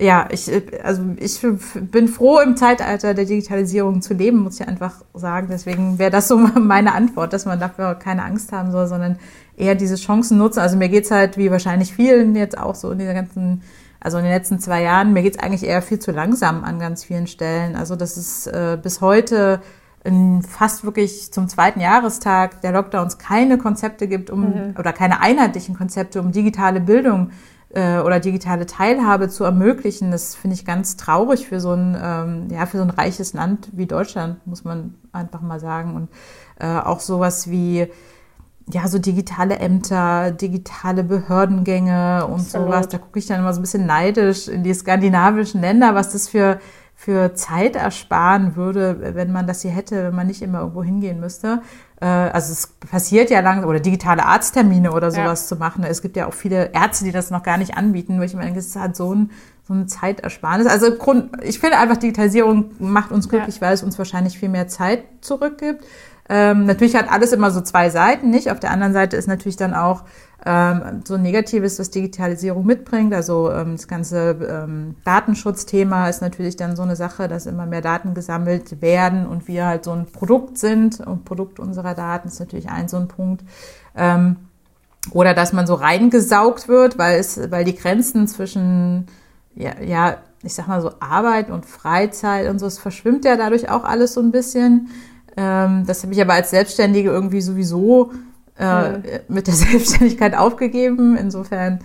ja, 0.00 0.28
ich, 0.30 0.48
also 0.84 1.02
ich 1.18 1.40
bin 1.74 2.06
froh, 2.06 2.38
im 2.38 2.56
Zeitalter 2.56 3.14
der 3.14 3.24
Digitalisierung 3.24 4.00
zu 4.00 4.14
leben, 4.14 4.38
muss 4.38 4.60
ich 4.60 4.68
einfach 4.68 5.02
sagen. 5.12 5.48
Deswegen 5.50 5.98
wäre 5.98 6.12
das 6.12 6.28
so 6.28 6.36
meine 6.60 6.94
Antwort, 6.94 7.32
dass 7.32 7.46
man 7.46 7.58
dafür 7.58 7.96
keine 7.96 8.22
Angst 8.22 8.52
haben 8.52 8.70
soll, 8.70 8.86
sondern 8.86 9.18
eher 9.56 9.74
diese 9.74 9.96
Chancen 9.96 10.38
nutzen. 10.38 10.60
Also 10.60 10.76
mir 10.76 10.88
geht's 10.88 11.10
halt, 11.10 11.36
wie 11.36 11.50
wahrscheinlich 11.50 11.92
vielen 11.92 12.36
jetzt 12.36 12.56
auch 12.56 12.76
so 12.76 12.92
in 12.92 12.98
dieser 12.98 13.14
ganzen, 13.14 13.62
also 13.98 14.18
in 14.18 14.24
den 14.24 14.32
letzten 14.32 14.60
zwei 14.60 14.82
Jahren, 14.82 15.12
mir 15.12 15.22
geht's 15.22 15.38
eigentlich 15.38 15.64
eher 15.64 15.82
viel 15.82 15.98
zu 15.98 16.12
langsam 16.12 16.62
an 16.62 16.78
ganz 16.78 17.02
vielen 17.02 17.26
Stellen. 17.26 17.74
Also 17.74 17.96
das 17.96 18.16
ist 18.16 18.46
äh, 18.46 18.78
bis 18.80 19.00
heute 19.00 19.60
in 20.04 20.42
fast 20.42 20.84
wirklich 20.84 21.32
zum 21.32 21.48
zweiten 21.48 21.80
Jahrestag 21.80 22.60
der 22.60 22.70
Lockdowns 22.70 23.18
keine 23.18 23.58
Konzepte 23.58 24.06
gibt, 24.06 24.30
um 24.30 24.42
mhm. 24.42 24.74
oder 24.78 24.92
keine 24.92 25.20
einheitlichen 25.20 25.76
Konzepte, 25.76 26.20
um 26.20 26.30
digitale 26.30 26.80
Bildung 26.80 27.32
äh, 27.70 27.98
oder 27.98 28.20
digitale 28.20 28.66
Teilhabe 28.66 29.28
zu 29.28 29.44
ermöglichen. 29.44 30.10
Das 30.10 30.34
finde 30.34 30.54
ich 30.54 30.64
ganz 30.64 30.96
traurig 30.96 31.46
für 31.46 31.60
so 31.60 31.72
ein 31.72 31.96
ähm, 32.00 32.48
ja 32.50 32.66
für 32.66 32.78
so 32.78 32.84
ein 32.84 32.90
reiches 32.90 33.32
Land 33.34 33.68
wie 33.72 33.86
Deutschland, 33.86 34.46
muss 34.46 34.64
man 34.64 34.94
einfach 35.12 35.40
mal 35.40 35.60
sagen. 35.60 35.94
Und 35.94 36.08
äh, 36.58 36.78
auch 36.78 37.00
sowas 37.00 37.50
wie 37.50 37.88
ja, 38.70 38.86
so 38.86 38.98
digitale 38.98 39.58
Ämter, 39.58 40.30
digitale 40.30 41.04
Behördengänge 41.04 42.26
und 42.26 42.40
Absolut. 42.40 42.66
sowas. 42.68 42.88
Da 42.88 42.98
gucke 42.98 43.18
ich 43.18 43.26
dann 43.26 43.40
immer 43.40 43.52
so 43.52 43.60
ein 43.60 43.62
bisschen 43.62 43.86
neidisch 43.86 44.48
in 44.48 44.62
die 44.62 44.74
skandinavischen 44.74 45.60
Länder, 45.60 45.94
was 45.94 46.12
das 46.12 46.28
für, 46.28 46.60
für 46.94 47.34
Zeit 47.34 47.76
ersparen 47.76 48.56
würde, 48.56 49.14
wenn 49.14 49.32
man 49.32 49.46
das 49.46 49.62
hier 49.62 49.70
hätte, 49.70 50.04
wenn 50.04 50.14
man 50.14 50.26
nicht 50.26 50.42
immer 50.42 50.60
irgendwo 50.60 50.82
hingehen 50.82 51.20
müsste. 51.20 51.62
Äh, 52.00 52.06
also 52.06 52.52
es 52.52 52.66
passiert 52.90 53.30
ja 53.30 53.40
langsam, 53.40 53.68
oder 53.68 53.80
digitale 53.80 54.24
Arzttermine 54.24 54.92
oder 54.92 55.10
sowas 55.10 55.42
ja. 55.42 55.48
zu 55.48 55.56
machen. 55.56 55.84
Es 55.84 56.02
gibt 56.02 56.16
ja 56.16 56.26
auch 56.26 56.34
viele 56.34 56.72
Ärzte, 56.72 57.04
die 57.04 57.12
das 57.12 57.30
noch 57.30 57.42
gar 57.42 57.58
nicht 57.58 57.76
anbieten, 57.76 58.18
wo 58.18 58.22
ich 58.22 58.34
meine, 58.34 58.56
ist 58.56 58.76
halt 58.76 58.96
so 58.96 59.14
ein, 59.14 59.30
so 59.66 59.74
ein 59.74 59.88
Zeitersparnis. 59.88 60.66
Also 60.66 60.94
Grund, 60.96 61.30
ich 61.42 61.58
finde 61.58 61.78
einfach, 61.78 61.96
Digitalisierung 61.96 62.70
macht 62.78 63.10
uns 63.10 63.28
glücklich, 63.28 63.56
ja. 63.56 63.62
weil 63.62 63.74
es 63.74 63.82
uns 63.82 63.98
wahrscheinlich 63.98 64.38
viel 64.38 64.48
mehr 64.48 64.68
Zeit 64.68 65.04
zurückgibt. 65.20 65.84
Ähm, 66.28 66.66
natürlich 66.66 66.94
hat 66.94 67.10
alles 67.10 67.32
immer 67.32 67.50
so 67.50 67.60
zwei 67.60 67.90
Seiten, 67.90 68.30
nicht? 68.30 68.50
Auf 68.50 68.60
der 68.60 68.70
anderen 68.70 68.92
Seite 68.92 69.16
ist 69.16 69.28
natürlich 69.28 69.56
dann 69.56 69.74
auch 69.74 70.04
ähm, 70.44 71.02
so 71.06 71.16
Negatives, 71.16 71.78
was 71.78 71.90
Digitalisierung 71.90 72.66
mitbringt. 72.66 73.14
Also 73.14 73.50
ähm, 73.50 73.76
das 73.76 73.88
ganze 73.88 74.36
ähm, 74.48 74.96
Datenschutzthema 75.04 76.08
ist 76.08 76.20
natürlich 76.20 76.56
dann 76.56 76.76
so 76.76 76.82
eine 76.82 76.96
Sache, 76.96 77.28
dass 77.28 77.46
immer 77.46 77.66
mehr 77.66 77.80
Daten 77.80 78.14
gesammelt 78.14 78.82
werden 78.82 79.26
und 79.26 79.48
wir 79.48 79.66
halt 79.66 79.84
so 79.84 79.92
ein 79.92 80.06
Produkt 80.06 80.58
sind 80.58 81.00
und 81.00 81.24
Produkt 81.24 81.58
unserer 81.58 81.94
Daten 81.94 82.28
ist 82.28 82.40
natürlich 82.40 82.68
ein 82.68 82.88
so 82.88 82.98
ein 82.98 83.08
Punkt. 83.08 83.42
Ähm, 83.96 84.36
oder 85.12 85.32
dass 85.32 85.52
man 85.52 85.66
so 85.66 85.74
reingesaugt 85.74 86.68
wird, 86.68 86.98
weil 86.98 87.18
es, 87.18 87.50
weil 87.50 87.64
die 87.64 87.74
Grenzen 87.74 88.28
zwischen 88.28 89.06
ja, 89.54 89.80
ja, 89.80 90.18
ich 90.42 90.54
sag 90.54 90.68
mal 90.68 90.80
so 90.80 90.92
Arbeit 91.00 91.50
und 91.50 91.66
Freizeit 91.66 92.48
und 92.48 92.58
so, 92.60 92.66
es 92.66 92.78
verschwimmt 92.78 93.24
ja 93.24 93.36
dadurch 93.36 93.70
auch 93.70 93.84
alles 93.84 94.14
so 94.14 94.20
ein 94.20 94.30
bisschen. 94.30 94.88
Ähm, 95.38 95.84
das 95.86 96.02
habe 96.02 96.12
ich 96.12 96.20
aber 96.20 96.32
als 96.32 96.50
Selbstständige 96.50 97.10
irgendwie 97.10 97.40
sowieso 97.40 98.10
äh, 98.58 98.90
mhm. 98.90 99.02
mit 99.28 99.46
der 99.46 99.54
Selbstständigkeit 99.54 100.36
aufgegeben. 100.36 101.16
Insofern, 101.16 101.78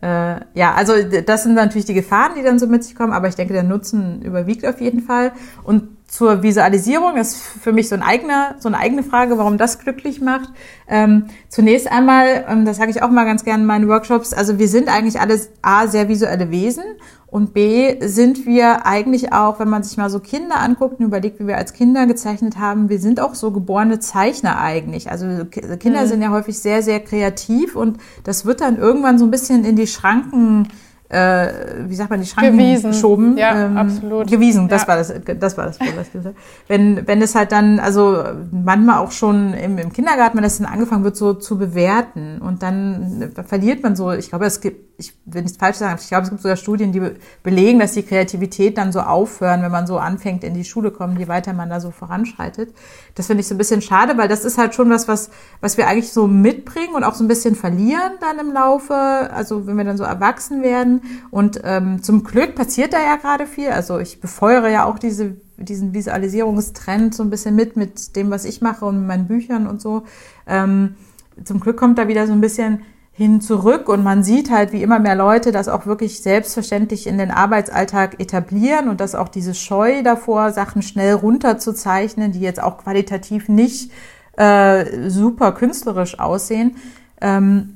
äh, 0.00 0.36
ja, 0.54 0.74
also 0.74 0.92
das 1.26 1.42
sind 1.42 1.54
natürlich 1.54 1.86
die 1.86 1.94
Gefahren, 1.94 2.32
die 2.38 2.44
dann 2.44 2.60
so 2.60 2.68
mit 2.68 2.84
sich 2.84 2.94
kommen, 2.94 3.12
aber 3.12 3.26
ich 3.26 3.34
denke, 3.34 3.54
der 3.54 3.64
Nutzen 3.64 4.22
überwiegt 4.22 4.64
auf 4.64 4.80
jeden 4.80 5.02
Fall. 5.02 5.32
Und 5.64 5.88
zur 6.12 6.42
Visualisierung 6.42 7.16
ist 7.16 7.38
für 7.38 7.72
mich 7.72 7.88
so, 7.88 7.94
ein 7.94 8.02
eigener, 8.02 8.56
so 8.58 8.68
eine 8.68 8.76
eigene 8.76 9.02
Frage, 9.02 9.38
warum 9.38 9.56
das 9.56 9.78
glücklich 9.78 10.20
macht. 10.20 10.50
Ähm, 10.86 11.24
zunächst 11.48 11.90
einmal, 11.90 12.44
ähm, 12.50 12.66
das 12.66 12.76
sage 12.76 12.90
ich 12.90 13.02
auch 13.02 13.08
mal 13.08 13.24
ganz 13.24 13.44
gerne 13.44 13.62
in 13.62 13.66
meinen 13.66 13.88
Workshops, 13.88 14.34
also 14.34 14.58
wir 14.58 14.68
sind 14.68 14.90
eigentlich 14.90 15.18
alles 15.22 15.48
A, 15.62 15.86
sehr 15.86 16.10
visuelle 16.10 16.50
Wesen 16.50 16.84
und 17.28 17.54
B, 17.54 17.96
sind 18.06 18.44
wir 18.44 18.84
eigentlich 18.84 19.32
auch, 19.32 19.58
wenn 19.58 19.70
man 19.70 19.84
sich 19.84 19.96
mal 19.96 20.10
so 20.10 20.20
Kinder 20.20 20.60
anguckt 20.60 21.00
und 21.00 21.06
überlegt, 21.06 21.40
wie 21.40 21.46
wir 21.46 21.56
als 21.56 21.72
Kinder 21.72 22.04
gezeichnet 22.04 22.58
haben, 22.58 22.90
wir 22.90 22.98
sind 22.98 23.18
auch 23.18 23.34
so 23.34 23.50
geborene 23.50 23.98
Zeichner 23.98 24.60
eigentlich. 24.60 25.10
Also 25.10 25.24
Kinder 25.46 26.02
mhm. 26.02 26.06
sind 26.08 26.20
ja 26.20 26.28
häufig 26.28 26.58
sehr, 26.58 26.82
sehr 26.82 27.00
kreativ 27.00 27.74
und 27.74 27.96
das 28.22 28.44
wird 28.44 28.60
dann 28.60 28.76
irgendwann 28.76 29.18
so 29.18 29.24
ein 29.24 29.30
bisschen 29.30 29.64
in 29.64 29.76
die 29.76 29.86
Schranken 29.86 30.68
äh, 31.12 31.48
wie 31.88 31.94
sagt 31.94 32.08
man, 32.08 32.20
die 32.20 32.26
Schranken 32.26 32.56
gewiesen. 32.56 32.92
geschoben. 32.92 33.36
Ja, 33.36 33.66
ähm, 33.66 33.76
absolut. 33.76 34.30
Gewiesen, 34.30 34.68
das 34.68 34.82
ja. 34.82 34.88
war 34.88 34.96
das, 34.96 35.12
das 35.38 35.58
war 35.58 35.66
das 35.66 35.78
Wort, 35.78 35.96
was 35.96 36.06
ich 36.06 36.12
gesagt 36.14 36.36
Wenn, 36.68 37.06
wenn 37.06 37.20
es 37.20 37.34
halt 37.34 37.52
dann, 37.52 37.78
also 37.80 38.24
manchmal 38.50 38.98
auch 38.98 39.12
schon 39.12 39.52
im, 39.52 39.76
im 39.76 39.92
Kindergarten, 39.92 40.38
wenn 40.38 40.44
das 40.44 40.56
dann 40.56 40.66
angefangen 40.66 41.04
wird, 41.04 41.16
so 41.16 41.34
zu 41.34 41.58
bewerten 41.58 42.40
und 42.40 42.62
dann 42.62 43.30
verliert 43.46 43.82
man 43.82 43.94
so, 43.94 44.10
ich 44.12 44.30
glaube, 44.30 44.46
es 44.46 44.62
gibt, 44.62 44.91
ich 45.02 45.14
will 45.24 45.42
nicht 45.42 45.58
falsch 45.58 45.78
sagen, 45.78 45.98
ich 46.00 46.08
glaube, 46.08 46.22
es 46.22 46.30
gibt 46.30 46.42
sogar 46.42 46.56
Studien, 46.56 46.92
die 46.92 47.02
belegen, 47.42 47.80
dass 47.80 47.92
die 47.92 48.04
Kreativität 48.04 48.78
dann 48.78 48.92
so 48.92 49.00
aufhören, 49.00 49.62
wenn 49.62 49.72
man 49.72 49.86
so 49.86 49.98
anfängt, 49.98 50.44
in 50.44 50.54
die 50.54 50.64
Schule 50.64 50.92
kommen, 50.92 51.18
je 51.18 51.26
weiter 51.26 51.52
man 51.52 51.68
da 51.68 51.80
so 51.80 51.90
voranschreitet. 51.90 52.72
Das 53.16 53.26
finde 53.26 53.40
ich 53.40 53.48
so 53.48 53.54
ein 53.54 53.58
bisschen 53.58 53.82
schade, 53.82 54.16
weil 54.16 54.28
das 54.28 54.44
ist 54.44 54.58
halt 54.58 54.74
schon 54.74 54.90
was, 54.90 55.08
was, 55.08 55.30
was 55.60 55.76
wir 55.76 55.88
eigentlich 55.88 56.12
so 56.12 56.28
mitbringen 56.28 56.94
und 56.94 57.02
auch 57.02 57.14
so 57.14 57.24
ein 57.24 57.28
bisschen 57.28 57.56
verlieren 57.56 58.12
dann 58.20 58.38
im 58.38 58.52
Laufe, 58.52 58.94
also 58.94 59.66
wenn 59.66 59.76
wir 59.76 59.84
dann 59.84 59.96
so 59.96 60.04
erwachsen 60.04 60.62
werden. 60.62 61.02
Und 61.30 61.60
ähm, 61.64 62.02
zum 62.02 62.22
Glück 62.22 62.54
passiert 62.54 62.92
da 62.92 63.00
ja 63.00 63.16
gerade 63.16 63.46
viel. 63.46 63.70
Also 63.70 63.98
ich 63.98 64.20
befeuere 64.20 64.68
ja 64.68 64.84
auch 64.84 65.00
diese, 65.00 65.36
diesen 65.56 65.94
Visualisierungstrend 65.94 67.14
so 67.14 67.24
ein 67.24 67.30
bisschen 67.30 67.56
mit, 67.56 67.76
mit 67.76 68.14
dem, 68.14 68.30
was 68.30 68.44
ich 68.44 68.60
mache 68.60 68.84
und 68.84 68.98
mit 68.98 69.08
meinen 69.08 69.26
Büchern 69.26 69.66
und 69.66 69.82
so. 69.82 70.04
Ähm, 70.46 70.94
zum 71.42 71.58
Glück 71.58 71.76
kommt 71.76 71.98
da 71.98 72.06
wieder 72.06 72.28
so 72.28 72.32
ein 72.32 72.40
bisschen 72.40 72.82
hin 73.14 73.42
zurück 73.42 73.88
und 73.88 74.02
man 74.02 74.22
sieht 74.22 74.50
halt, 74.50 74.72
wie 74.72 74.82
immer 74.82 74.98
mehr 74.98 75.14
Leute 75.14 75.52
das 75.52 75.68
auch 75.68 75.84
wirklich 75.84 76.22
selbstverständlich 76.22 77.06
in 77.06 77.18
den 77.18 77.30
Arbeitsalltag 77.30 78.18
etablieren 78.20 78.88
und 78.88 79.00
dass 79.00 79.14
auch 79.14 79.28
diese 79.28 79.54
Scheu 79.54 80.02
davor, 80.02 80.50
Sachen 80.50 80.80
schnell 80.82 81.14
runterzuzeichnen, 81.14 82.32
die 82.32 82.40
jetzt 82.40 82.62
auch 82.62 82.78
qualitativ 82.78 83.48
nicht 83.48 83.92
äh, 84.38 85.10
super 85.10 85.52
künstlerisch 85.52 86.18
aussehen, 86.18 86.76
ähm, 87.20 87.74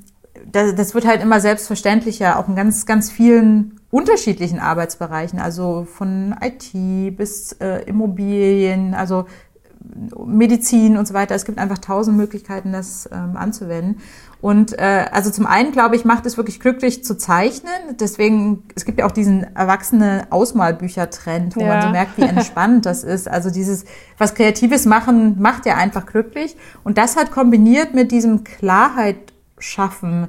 das, 0.50 0.74
das 0.74 0.94
wird 0.94 1.06
halt 1.06 1.22
immer 1.22 1.40
selbstverständlicher, 1.40 2.38
auch 2.38 2.48
in 2.48 2.56
ganz, 2.56 2.86
ganz 2.86 3.10
vielen 3.10 3.80
unterschiedlichen 3.90 4.58
Arbeitsbereichen, 4.58 5.38
also 5.38 5.86
von 5.90 6.34
IT 6.40 7.16
bis 7.16 7.52
äh, 7.52 7.82
Immobilien, 7.86 8.94
also 8.94 9.26
Medizin 10.26 10.96
und 10.96 11.06
so 11.06 11.14
weiter. 11.14 11.34
Es 11.34 11.44
gibt 11.44 11.58
einfach 11.58 11.78
tausend 11.78 12.16
Möglichkeiten, 12.16 12.72
das 12.72 13.08
ähm, 13.12 13.36
anzuwenden. 13.36 14.00
Und 14.40 14.78
äh, 14.78 15.06
also 15.10 15.30
zum 15.30 15.46
einen, 15.46 15.72
glaube 15.72 15.96
ich, 15.96 16.04
macht 16.04 16.26
es 16.26 16.36
wirklich 16.36 16.60
glücklich 16.60 17.02
zu 17.02 17.16
zeichnen. 17.16 17.96
Deswegen, 17.98 18.64
es 18.74 18.84
gibt 18.84 18.98
ja 18.98 19.06
auch 19.06 19.12
diesen 19.12 19.56
erwachsene 19.56 20.26
Ausmalbücher-Trend, 20.30 21.56
wo 21.56 21.60
ja. 21.60 21.68
man 21.68 21.80
so 21.82 21.88
merkt, 21.88 22.18
wie 22.18 22.22
entspannt 22.22 22.86
das 22.86 23.02
ist. 23.02 23.28
Also 23.28 23.50
dieses, 23.50 23.84
was 24.18 24.34
Kreatives 24.34 24.84
machen, 24.84 25.40
macht 25.40 25.64
ja 25.66 25.76
einfach 25.76 26.06
glücklich. 26.06 26.56
Und 26.84 26.98
das 26.98 27.16
hat 27.16 27.30
kombiniert 27.30 27.94
mit 27.94 28.12
diesem 28.12 28.44
Klarheit 28.44 29.16
schaffen, 29.58 30.28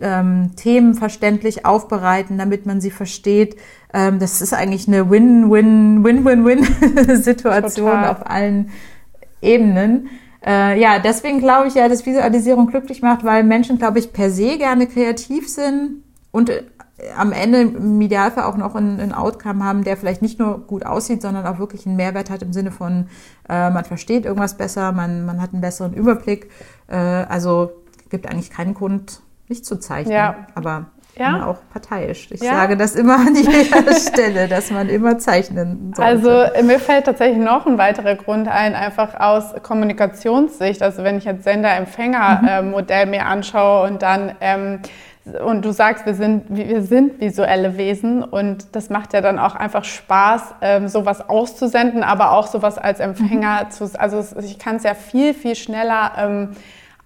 ähm, 0.00 0.52
Themen 0.54 0.94
verständlich 0.94 1.66
aufbereiten, 1.66 2.38
damit 2.38 2.66
man 2.66 2.80
sie 2.80 2.92
versteht. 2.92 3.56
Ähm, 3.92 4.20
das 4.20 4.40
ist 4.40 4.54
eigentlich 4.54 4.86
eine 4.86 5.10
Win-Win-Win-Win-Win-Situation 5.10 8.04
auf 8.04 8.30
allen 8.30 8.70
Ebenen. 9.42 10.08
Äh, 10.44 10.80
ja, 10.80 10.98
deswegen 10.98 11.40
glaube 11.40 11.68
ich 11.68 11.74
ja, 11.74 11.88
dass 11.88 12.06
Visualisierung 12.06 12.68
glücklich 12.68 13.02
macht, 13.02 13.24
weil 13.24 13.44
Menschen, 13.44 13.78
glaube 13.78 13.98
ich, 13.98 14.12
per 14.12 14.30
se 14.30 14.58
gerne 14.58 14.86
kreativ 14.86 15.48
sind 15.48 16.04
und 16.30 16.50
äh, 16.50 16.62
am 17.16 17.32
Ende 17.32 17.60
im 17.60 18.00
Idealfall 18.00 18.44
auch 18.44 18.56
noch 18.56 18.74
einen, 18.74 19.00
einen 19.00 19.12
Outcome 19.12 19.64
haben, 19.64 19.84
der 19.84 19.96
vielleicht 19.96 20.22
nicht 20.22 20.38
nur 20.38 20.58
gut 20.58 20.84
aussieht, 20.84 21.22
sondern 21.22 21.46
auch 21.46 21.58
wirklich 21.58 21.86
einen 21.86 21.96
Mehrwert 21.96 22.30
hat 22.30 22.42
im 22.42 22.52
Sinne 22.52 22.72
von, 22.72 23.08
äh, 23.48 23.70
man 23.70 23.84
versteht 23.84 24.24
irgendwas 24.24 24.56
besser, 24.56 24.92
man, 24.92 25.24
man 25.24 25.40
hat 25.40 25.52
einen 25.52 25.60
besseren 25.60 25.94
Überblick. 25.94 26.50
Äh, 26.88 26.96
also 26.96 27.70
gibt 28.10 28.28
eigentlich 28.28 28.50
keinen 28.50 28.74
Grund, 28.74 29.20
nicht 29.48 29.64
zu 29.64 29.78
zeichnen. 29.78 30.14
Ja. 30.14 30.46
Aber 30.54 30.86
ja. 31.18 31.46
auch 31.46 31.58
parteiisch. 31.72 32.28
Ich 32.30 32.42
ja. 32.42 32.52
sage 32.52 32.76
das 32.76 32.94
immer 32.94 33.16
an 33.16 33.34
jeder 33.34 33.94
Stelle, 34.00 34.48
dass 34.48 34.70
man 34.70 34.88
immer 34.88 35.18
zeichnen 35.18 35.92
sollte. 35.94 36.02
Also 36.02 36.62
mir 36.66 36.78
fällt 36.78 37.06
tatsächlich 37.06 37.38
noch 37.38 37.66
ein 37.66 37.78
weiterer 37.78 38.14
Grund 38.14 38.48
ein, 38.48 38.74
einfach 38.74 39.18
aus 39.18 39.54
Kommunikationssicht. 39.62 40.82
Also 40.82 41.04
wenn 41.04 41.18
ich 41.18 41.24
jetzt 41.24 41.44
Sender-Empfänger-Modell 41.44 43.06
mir 43.06 43.26
anschaue 43.26 43.88
und 43.88 44.02
dann 44.02 44.32
ähm, 44.40 44.80
und 45.44 45.64
du 45.64 45.72
sagst, 45.72 46.06
wir 46.06 46.14
sind, 46.14 46.44
wir 46.48 46.82
sind 46.82 47.20
visuelle 47.20 47.76
Wesen 47.76 48.22
und 48.22 48.74
das 48.74 48.90
macht 48.90 49.12
ja 49.12 49.20
dann 49.20 49.38
auch 49.38 49.54
einfach 49.54 49.84
Spaß, 49.84 50.54
ähm, 50.62 50.88
sowas 50.88 51.28
auszusenden, 51.28 52.02
aber 52.02 52.32
auch 52.32 52.46
sowas 52.46 52.78
als 52.78 53.00
Empfänger 53.00 53.64
mhm. 53.64 53.70
zu, 53.70 53.90
also 53.98 54.24
ich 54.40 54.58
kann 54.58 54.76
es 54.76 54.84
ja 54.84 54.94
viel, 54.94 55.34
viel 55.34 55.54
schneller 55.54 56.12
ähm, 56.16 56.50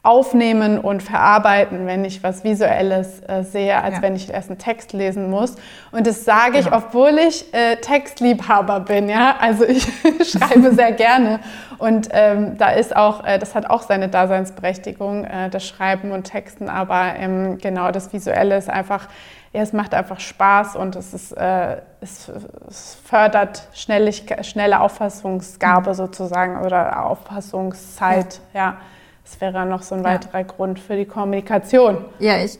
aufnehmen 0.04 0.78
und 0.78 1.00
verarbeiten, 1.00 1.86
wenn 1.86 2.04
ich 2.04 2.24
was 2.24 2.42
Visuelles 2.42 3.20
äh, 3.28 3.44
sehe, 3.44 3.80
als 3.80 3.96
ja. 3.96 4.02
wenn 4.02 4.16
ich 4.16 4.32
erst 4.32 4.50
einen 4.50 4.58
Text 4.58 4.92
lesen 4.92 5.30
muss. 5.30 5.54
Und 5.92 6.08
das 6.08 6.24
sage 6.24 6.58
ich, 6.58 6.64
genau. 6.64 6.78
obwohl 6.78 7.18
ich 7.18 7.54
äh, 7.54 7.76
Textliebhaber 7.76 8.80
bin. 8.80 9.08
Ja, 9.08 9.36
also 9.38 9.64
ich 9.64 9.84
schreibe 10.28 10.74
sehr 10.74 10.90
gerne. 10.90 11.38
Und 11.78 12.08
ähm, 12.10 12.58
da 12.58 12.70
ist 12.70 12.96
auch, 12.96 13.24
äh, 13.24 13.38
das 13.38 13.54
hat 13.54 13.70
auch 13.70 13.82
seine 13.82 14.08
Daseinsberechtigung, 14.08 15.24
äh, 15.24 15.50
das 15.50 15.64
Schreiben 15.64 16.10
und 16.10 16.24
Texten. 16.24 16.68
Aber 16.68 17.14
ähm, 17.16 17.58
genau 17.58 17.92
das 17.92 18.12
Visuelle 18.12 18.56
ist 18.56 18.68
einfach, 18.68 19.06
ja, 19.52 19.62
es 19.62 19.72
macht 19.72 19.94
einfach 19.94 20.18
Spaß 20.18 20.74
und 20.74 20.96
es 20.96 21.14
ist, 21.14 21.30
äh, 21.30 21.76
es, 22.00 22.28
es, 22.68 22.98
fördert 23.04 23.68
schnellig, 23.72 24.24
schnelle 24.42 24.80
Auffassungsgabe 24.80 25.90
mhm. 25.90 25.94
sozusagen 25.94 26.60
oder 26.64 27.04
Auffassungszeit. 27.06 28.40
ja. 28.52 28.60
ja. 28.60 28.76
Das 29.24 29.40
wäre 29.40 29.66
noch 29.66 29.82
so 29.82 29.94
ein 29.94 30.04
weiterer 30.04 30.40
ja. 30.40 30.42
Grund 30.44 30.78
für 30.78 30.96
die 30.96 31.04
Kommunikation. 31.04 32.04
Ja, 32.18 32.42
ich 32.42 32.58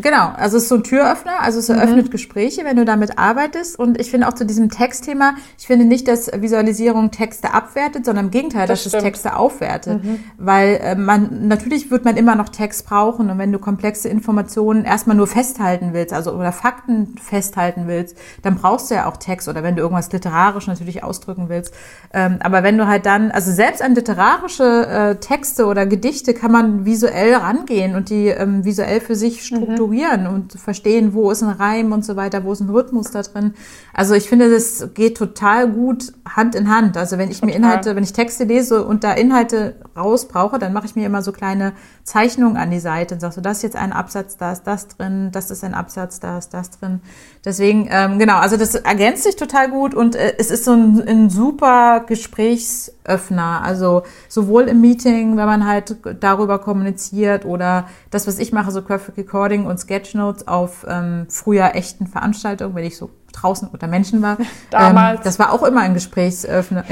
Genau, 0.00 0.32
also 0.36 0.56
es 0.56 0.64
ist 0.64 0.68
so 0.68 0.76
ein 0.76 0.82
Türöffner, 0.82 1.40
also 1.40 1.58
es 1.58 1.68
eröffnet 1.68 2.06
mhm. 2.06 2.10
Gespräche, 2.10 2.64
wenn 2.64 2.76
du 2.76 2.84
damit 2.84 3.18
arbeitest. 3.18 3.78
Und 3.78 4.00
ich 4.00 4.10
finde 4.10 4.28
auch 4.28 4.32
zu 4.32 4.44
diesem 4.44 4.70
Textthema, 4.70 5.34
ich 5.58 5.66
finde 5.66 5.84
nicht, 5.84 6.08
dass 6.08 6.30
Visualisierung 6.32 7.10
Texte 7.10 7.54
abwertet, 7.54 8.04
sondern 8.04 8.26
im 8.26 8.30
Gegenteil, 8.30 8.66
das 8.66 8.82
dass 8.82 8.90
stimmt. 8.90 8.94
es 8.94 9.02
Texte 9.02 9.36
aufwertet. 9.36 10.02
Mhm. 10.04 10.20
Weil 10.38 10.80
äh, 10.82 10.94
man, 10.96 11.48
natürlich 11.48 11.90
wird 11.90 12.04
man 12.04 12.16
immer 12.16 12.34
noch 12.34 12.48
Text 12.48 12.86
brauchen. 12.86 13.30
Und 13.30 13.38
wenn 13.38 13.52
du 13.52 13.58
komplexe 13.58 14.08
Informationen 14.08 14.84
erstmal 14.84 15.16
nur 15.16 15.26
festhalten 15.26 15.90
willst, 15.92 16.12
also 16.12 16.32
oder 16.32 16.52
Fakten 16.52 17.16
festhalten 17.22 17.84
willst, 17.86 18.16
dann 18.42 18.56
brauchst 18.56 18.90
du 18.90 18.96
ja 18.96 19.06
auch 19.06 19.16
Text. 19.16 19.48
Oder 19.48 19.62
wenn 19.62 19.76
du 19.76 19.82
irgendwas 19.82 20.10
literarisch 20.10 20.66
natürlich 20.66 21.04
ausdrücken 21.04 21.48
willst. 21.48 21.72
Ähm, 22.12 22.38
aber 22.40 22.62
wenn 22.62 22.78
du 22.78 22.86
halt 22.86 23.06
dann, 23.06 23.30
also 23.30 23.52
selbst 23.52 23.82
an 23.82 23.94
literarische 23.94 24.86
äh, 24.86 25.14
Texte 25.16 25.66
oder 25.66 25.86
Gedichte 25.86 26.34
kann 26.34 26.50
man 26.50 26.84
visuell 26.84 27.34
rangehen 27.34 27.94
und 27.94 28.10
die 28.10 28.28
ähm, 28.28 28.64
visuell 28.64 29.00
für 29.00 29.14
sich 29.14 29.44
strukturieren. 29.44 29.78
Mhm 29.78 29.83
strukturieren 29.84 30.26
und 30.26 30.52
verstehen, 30.52 31.14
wo 31.14 31.30
ist 31.30 31.42
ein 31.42 31.50
Reim 31.50 31.92
und 31.92 32.04
so 32.04 32.16
weiter, 32.16 32.44
wo 32.44 32.52
ist 32.52 32.60
ein 32.60 32.70
Rhythmus 32.70 33.10
da 33.10 33.22
drin. 33.22 33.54
Also 33.92 34.14
ich 34.14 34.28
finde, 34.28 34.50
das 34.50 34.88
geht 34.94 35.16
total 35.16 35.70
gut 35.70 36.12
Hand 36.28 36.54
in 36.54 36.68
Hand. 36.68 36.96
Also 36.96 37.18
wenn 37.18 37.30
ich 37.30 37.40
total. 37.40 37.50
mir 37.50 37.56
Inhalte, 37.56 37.96
wenn 37.96 38.04
ich 38.04 38.12
Texte 38.12 38.44
lese 38.44 38.84
und 38.84 39.04
da 39.04 39.12
Inhalte 39.12 39.76
raus 39.96 40.26
brauche, 40.28 40.58
dann 40.58 40.72
mache 40.72 40.86
ich 40.86 40.96
mir 40.96 41.06
immer 41.06 41.22
so 41.22 41.32
kleine 41.32 41.72
Zeichnungen 42.02 42.56
an 42.56 42.70
die 42.70 42.80
Seite 42.80 43.14
und 43.14 43.20
sage 43.20 43.34
so, 43.34 43.40
das 43.40 43.58
ist 43.58 43.62
jetzt 43.62 43.76
ein 43.76 43.92
Absatz, 43.92 44.36
da 44.36 44.52
ist 44.52 44.64
das 44.64 44.88
drin, 44.88 45.30
das 45.32 45.50
ist 45.50 45.64
ein 45.64 45.74
Absatz, 45.74 46.20
da 46.20 46.38
ist 46.38 46.52
das 46.52 46.70
drin. 46.70 47.00
Deswegen, 47.44 47.88
ähm, 47.90 48.18
genau, 48.18 48.36
also 48.36 48.56
das 48.56 48.74
ergänzt 48.74 49.24
sich 49.24 49.36
total 49.36 49.70
gut 49.70 49.94
und 49.94 50.16
äh, 50.16 50.34
es 50.38 50.50
ist 50.50 50.64
so 50.64 50.72
ein, 50.72 51.02
ein 51.06 51.30
super 51.30 52.04
Gesprächsöffner. 52.06 53.62
Also 53.62 54.02
sowohl 54.28 54.64
im 54.64 54.80
Meeting, 54.80 55.36
wenn 55.36 55.46
man 55.46 55.66
halt 55.66 55.96
darüber 56.20 56.58
kommuniziert 56.58 57.44
oder 57.44 57.86
das, 58.10 58.26
was 58.26 58.38
ich 58.38 58.52
mache, 58.52 58.70
so 58.70 58.82
Graphic 58.82 59.16
Recording 59.16 59.66
und 59.74 59.78
Sketchnotes 59.78 60.46
auf 60.46 60.86
ähm, 60.88 61.26
früher 61.28 61.74
echten 61.74 62.06
Veranstaltungen, 62.06 62.76
wenn 62.76 62.84
ich 62.84 62.96
so 62.96 63.10
draußen 63.32 63.68
unter 63.68 63.88
Menschen 63.88 64.22
war. 64.22 64.38
Damals. 64.70 65.18
Ähm, 65.18 65.24
das 65.24 65.38
war 65.38 65.52
auch 65.52 65.64
immer 65.64 65.80
ein 65.80 65.94
Gesprächsöffner. 65.94 66.84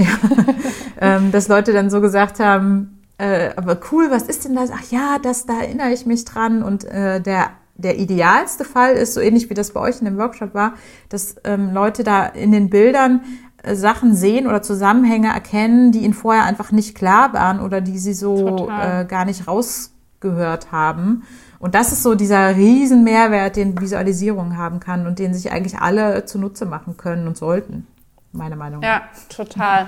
ähm, 1.01 1.31
dass 1.31 1.47
Leute 1.47 1.73
dann 1.73 1.90
so 1.90 2.01
gesagt 2.01 2.40
haben, 2.40 3.03
äh, 3.18 3.51
aber 3.57 3.79
cool, 3.92 4.11
was 4.11 4.25
ist 4.25 4.45
denn 4.45 4.57
das? 4.57 4.71
Ach 4.73 4.90
ja, 4.90 5.18
das, 5.23 5.47
da 5.47 5.61
erinnere 5.61 5.92
ich 5.92 6.07
mich 6.07 6.25
dran. 6.25 6.64
Und 6.64 6.85
äh, 6.85 7.21
der, 7.21 7.51
der 7.77 7.99
idealste 7.99 8.64
Fall 8.64 8.95
ist, 8.95 9.14
so 9.14 9.21
ähnlich 9.21 9.49
wie 9.49 9.55
das 9.55 9.71
bei 9.73 9.81
euch 9.81 10.01
in 10.01 10.07
dem 10.07 10.18
Workshop 10.18 10.55
war, 10.55 10.75
dass 11.09 11.37
ähm, 11.45 11.73
Leute 11.73 12.03
da 12.03 12.27
in 12.27 12.51
den 12.51 12.68
Bildern 12.68 13.21
äh, 13.62 13.77
Sachen 13.77 14.16
sehen 14.16 14.49
oder 14.49 14.61
Zusammenhänge 14.61 15.29
erkennen, 15.29 15.92
die 15.92 16.01
ihnen 16.01 16.14
vorher 16.14 16.45
einfach 16.45 16.73
nicht 16.73 16.97
klar 16.97 17.33
waren 17.33 17.61
oder 17.61 17.81
die 17.81 17.99
sie 17.99 18.14
so 18.14 18.68
äh, 18.68 19.05
gar 19.05 19.25
nicht 19.25 19.47
rausgehört 19.47 20.73
haben. 20.73 21.23
Und 21.62 21.77
das 21.77 21.92
ist 21.92 22.03
so 22.03 22.16
dieser 22.16 22.57
riesen 22.57 23.05
Mehrwert, 23.05 23.55
den 23.55 23.81
Visualisierung 23.81 24.59
haben 24.59 24.81
kann 24.81 25.07
und 25.07 25.20
den 25.20 25.33
sich 25.33 25.53
eigentlich 25.53 25.79
alle 25.79 26.25
zunutze 26.25 26.66
machen 26.66 26.96
können 26.96 27.29
und 27.29 27.37
sollten, 27.37 27.87
meiner 28.33 28.57
Meinung 28.57 28.81
nach. 28.81 28.88
Ja, 28.88 29.03
total. 29.29 29.87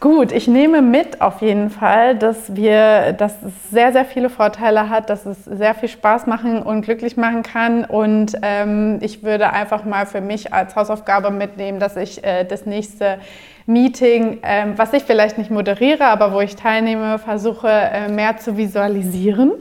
Gut, 0.00 0.32
ich 0.32 0.48
nehme 0.48 0.82
mit 0.82 1.22
auf 1.22 1.40
jeden 1.40 1.70
Fall, 1.70 2.14
dass 2.14 2.54
wir, 2.54 3.14
dass 3.14 3.42
es 3.42 3.70
sehr, 3.70 3.92
sehr 3.92 4.04
viele 4.04 4.28
Vorteile 4.28 4.90
hat, 4.90 5.08
dass 5.08 5.24
es 5.24 5.46
sehr 5.46 5.74
viel 5.74 5.88
Spaß 5.88 6.26
machen 6.26 6.62
und 6.62 6.82
glücklich 6.82 7.16
machen 7.16 7.42
kann. 7.42 7.86
Und 7.86 8.34
ähm, 8.42 8.98
ich 9.00 9.22
würde 9.22 9.50
einfach 9.50 9.86
mal 9.86 10.04
für 10.04 10.20
mich 10.20 10.52
als 10.52 10.76
Hausaufgabe 10.76 11.30
mitnehmen, 11.30 11.80
dass 11.80 11.96
ich 11.96 12.22
äh, 12.22 12.44
das 12.44 12.66
nächste 12.66 13.18
Meeting, 13.64 14.42
äh, 14.42 14.66
was 14.76 14.92
ich 14.92 15.04
vielleicht 15.04 15.38
nicht 15.38 15.50
moderiere, 15.50 16.04
aber 16.04 16.34
wo 16.34 16.40
ich 16.42 16.54
teilnehme, 16.54 17.18
versuche 17.18 17.68
äh, 17.70 18.08
mehr 18.08 18.36
zu 18.36 18.58
visualisieren. 18.58 19.52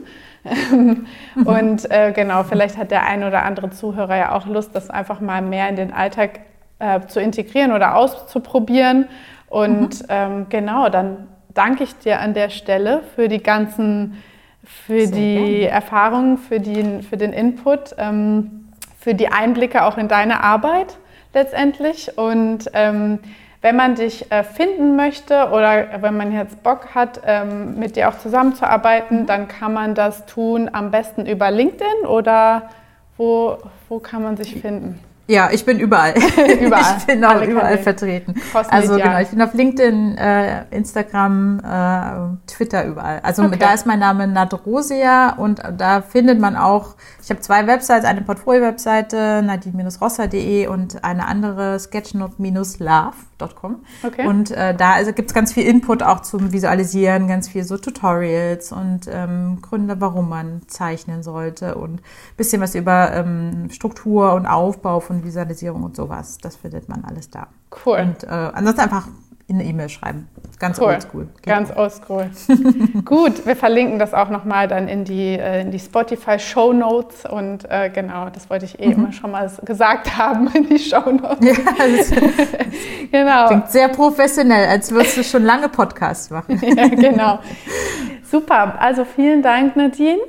und 1.46 1.92
äh, 1.92 2.12
genau, 2.14 2.44
vielleicht 2.44 2.78
hat 2.78 2.92
der 2.92 3.06
ein 3.06 3.24
oder 3.24 3.44
andere 3.44 3.70
Zuhörer 3.70 4.16
ja 4.16 4.32
auch 4.36 4.46
Lust, 4.46 4.76
das 4.76 4.90
einfach 4.90 5.20
mal 5.20 5.42
mehr 5.42 5.70
in 5.70 5.76
den 5.76 5.94
Alltag 5.94 6.42
äh, 6.80 7.02
zu 7.08 7.20
integrieren 7.20 7.72
oder 7.72 7.96
auszuprobieren. 7.96 9.08
Und 9.50 10.02
mhm. 10.02 10.08
ähm, 10.10 10.46
genau, 10.50 10.90
dann 10.90 11.28
danke 11.54 11.84
ich 11.84 11.98
dir 11.98 12.20
an 12.20 12.34
der 12.34 12.50
Stelle 12.50 13.02
für 13.16 13.28
die 13.28 13.42
ganzen, 13.42 14.22
für 14.64 15.08
Sehr 15.08 15.16
die 15.16 15.36
gerne. 15.36 15.68
Erfahrungen, 15.70 16.38
für, 16.38 16.60
die, 16.60 17.02
für 17.02 17.18
den 17.18 17.34
Input, 17.34 17.96
ähm, 17.98 18.70
für 19.00 19.14
die 19.14 19.30
Einblicke 19.30 19.84
auch 19.84 19.98
in 19.98 20.08
deine 20.08 20.44
Arbeit 20.44 20.98
letztendlich. 21.34 22.18
Und 22.18 22.70
ähm, 22.74 23.20
wenn 23.68 23.76
man 23.76 23.96
dich 23.96 24.32
äh, 24.32 24.46
finden 24.46 24.96
möchte 24.96 25.50
oder 25.50 26.02
wenn 26.02 26.16
man 26.16 26.32
jetzt 26.32 26.64
Bock 26.64 26.96
hat, 26.96 27.20
ähm, 27.26 27.78
mit 27.78 27.98
dir 27.98 28.08
auch 28.08 28.18
zusammenzuarbeiten, 28.18 29.26
dann 29.26 29.50
kann 29.50 29.74
man 29.74 29.94
das 29.94 30.26
tun 30.26 30.70
am 30.72 30.90
besten 30.90 31.26
über 31.26 31.52
LinkedIn 31.52 32.06
oder 32.08 32.70
wo, 33.18 33.58
wo 33.90 34.00
kann 34.00 34.24
man 34.24 34.38
sich 34.38 34.62
finden? 34.62 35.02
Ja, 35.28 35.50
ich 35.52 35.66
bin 35.66 35.82
überall. 35.82 36.14
überall. 36.62 36.96
Ich 37.00 37.06
bin 37.08 37.26
auch 37.26 37.42
überall 37.42 37.78
vertreten. 37.80 38.36
Also 38.70 38.96
genau, 38.96 39.20
ich 39.20 39.28
bin 39.28 39.42
auf 39.42 39.54
LinkedIn, 39.54 40.18
äh, 40.18 40.64
Instagram, 40.72 41.60
äh, 41.60 42.50
Twitter 42.50 42.86
überall. 42.86 43.20
Also 43.22 43.44
okay. 43.44 43.58
da 43.60 43.74
ist 43.74 43.86
mein 43.86 44.00
Name 44.00 44.30
Nadrosia 44.30 45.32
und 45.32 45.62
da 45.78 46.02
findet 46.02 46.40
man 46.40 46.56
auch, 46.56 46.96
ich 47.28 47.30
habe 47.30 47.42
zwei 47.42 47.68
Websites, 47.68 48.06
eine 48.06 48.22
Portfolio-Webseite, 48.22 49.44
nadine-rosser.de 49.44 50.68
und 50.68 51.04
eine 51.04 51.28
andere 51.28 51.78
sketchnote-love.com. 51.78 53.84
Okay. 54.02 54.26
Und 54.26 54.52
äh, 54.52 54.74
da 54.74 54.94
also 54.94 55.12
gibt's 55.12 55.34
ganz 55.34 55.52
viel 55.52 55.66
Input 55.66 56.04
auch 56.04 56.22
zum 56.22 56.54
Visualisieren, 56.54 57.28
ganz 57.28 57.50
viel 57.50 57.66
so 57.66 57.78
Tutorials 57.78 58.72
und 58.72 59.10
ähm, 59.12 59.62
Gründe, 59.62 60.00
warum 60.00 60.30
man 60.30 60.62
zeichnen 60.68 61.22
sollte 61.22 61.76
und 61.76 62.02
bisschen 62.38 62.62
was 62.62 62.76
über 62.76 63.12
ähm, 63.12 63.72
Struktur 63.72 64.34
und 64.34 64.46
Aufbau 64.46 65.02
von 65.02 65.26
Visualisierung 65.26 65.84
und 65.84 65.98
sowas. 65.98 66.38
Das 66.38 66.56
findet 66.56 66.88
man 66.88 67.04
alles 67.04 67.30
da. 67.30 67.48
Cool. 67.86 68.00
Und 68.00 68.24
äh, 68.24 68.28
ansonsten 68.28 68.80
einfach 68.80 69.10
in 69.48 69.56
eine 69.56 69.64
E-Mail 69.64 69.88
schreiben. 69.88 70.28
Ganz 70.60 70.80
cool. 70.80 70.88
oldschool. 70.88 71.30
Ganz 71.46 71.72
oldschool. 71.76 72.30
Gut, 73.06 73.46
wir 73.46 73.56
verlinken 73.56 73.98
das 73.98 74.14
auch 74.14 74.30
nochmal 74.30 74.68
dann 74.68 74.90
in 74.90 75.06
die, 75.06 75.40
äh, 75.40 75.62
in 75.62 75.72
die 75.72 75.80
Spotify 75.80 76.38
Show 76.38 76.74
Notes 76.74 77.26
und 77.26 77.70
äh, 77.70 77.90
genau, 77.90 78.30
das 78.30 78.50
wollte 78.50 78.66
ich 78.66 78.80
eh 78.80 78.88
mhm. 78.88 78.94
immer 78.94 79.12
schon 79.14 79.32
mal 79.32 79.50
gesagt 79.64 80.18
haben 80.18 80.48
in 80.54 80.68
die 80.68 80.80
Show 80.80 81.12
Notes. 81.12 81.48
Ja, 81.48 81.54
das, 81.78 82.12
genau. 83.12 83.48
Klingt 83.48 83.72
sehr 83.72 83.88
professionell, 83.88 84.68
als 84.68 84.92
würdest 84.92 85.18
du 85.18 85.24
schon 85.24 85.44
lange 85.44 85.70
Podcasts 85.70 86.30
machen. 86.30 86.60
ja, 86.78 86.88
genau. 86.88 87.40
Super. 88.24 88.82
Also 88.82 89.06
vielen 89.06 89.42
Dank, 89.42 89.78
Nadine. 89.78 90.20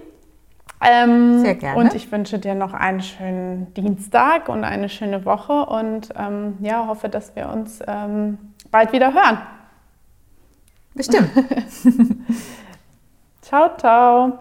Ähm, 0.81 1.40
Sehr 1.40 1.57
gerne. 1.57 1.76
Und 1.76 1.94
ich 1.94 2.12
wünsche 2.12 2.38
dir 2.38 2.54
noch 2.54 2.72
einen 2.72 3.00
schönen 3.00 3.74
Dienstag 3.74 4.48
und 4.48 4.62
eine 4.62 4.88
schöne 4.88 5.24
Woche 5.24 5.66
und 5.66 6.11
ähm, 6.16 6.57
ja, 6.61 6.87
hoffe, 6.87 7.09
dass 7.09 7.35
wir 7.35 7.48
uns 7.48 7.81
ähm, 7.88 8.38
bald 8.70 8.92
wieder 8.92 9.12
hören. 9.12 9.38
Bestimmt. 10.94 11.31
ciao, 13.42 13.76
ciao. 13.76 14.38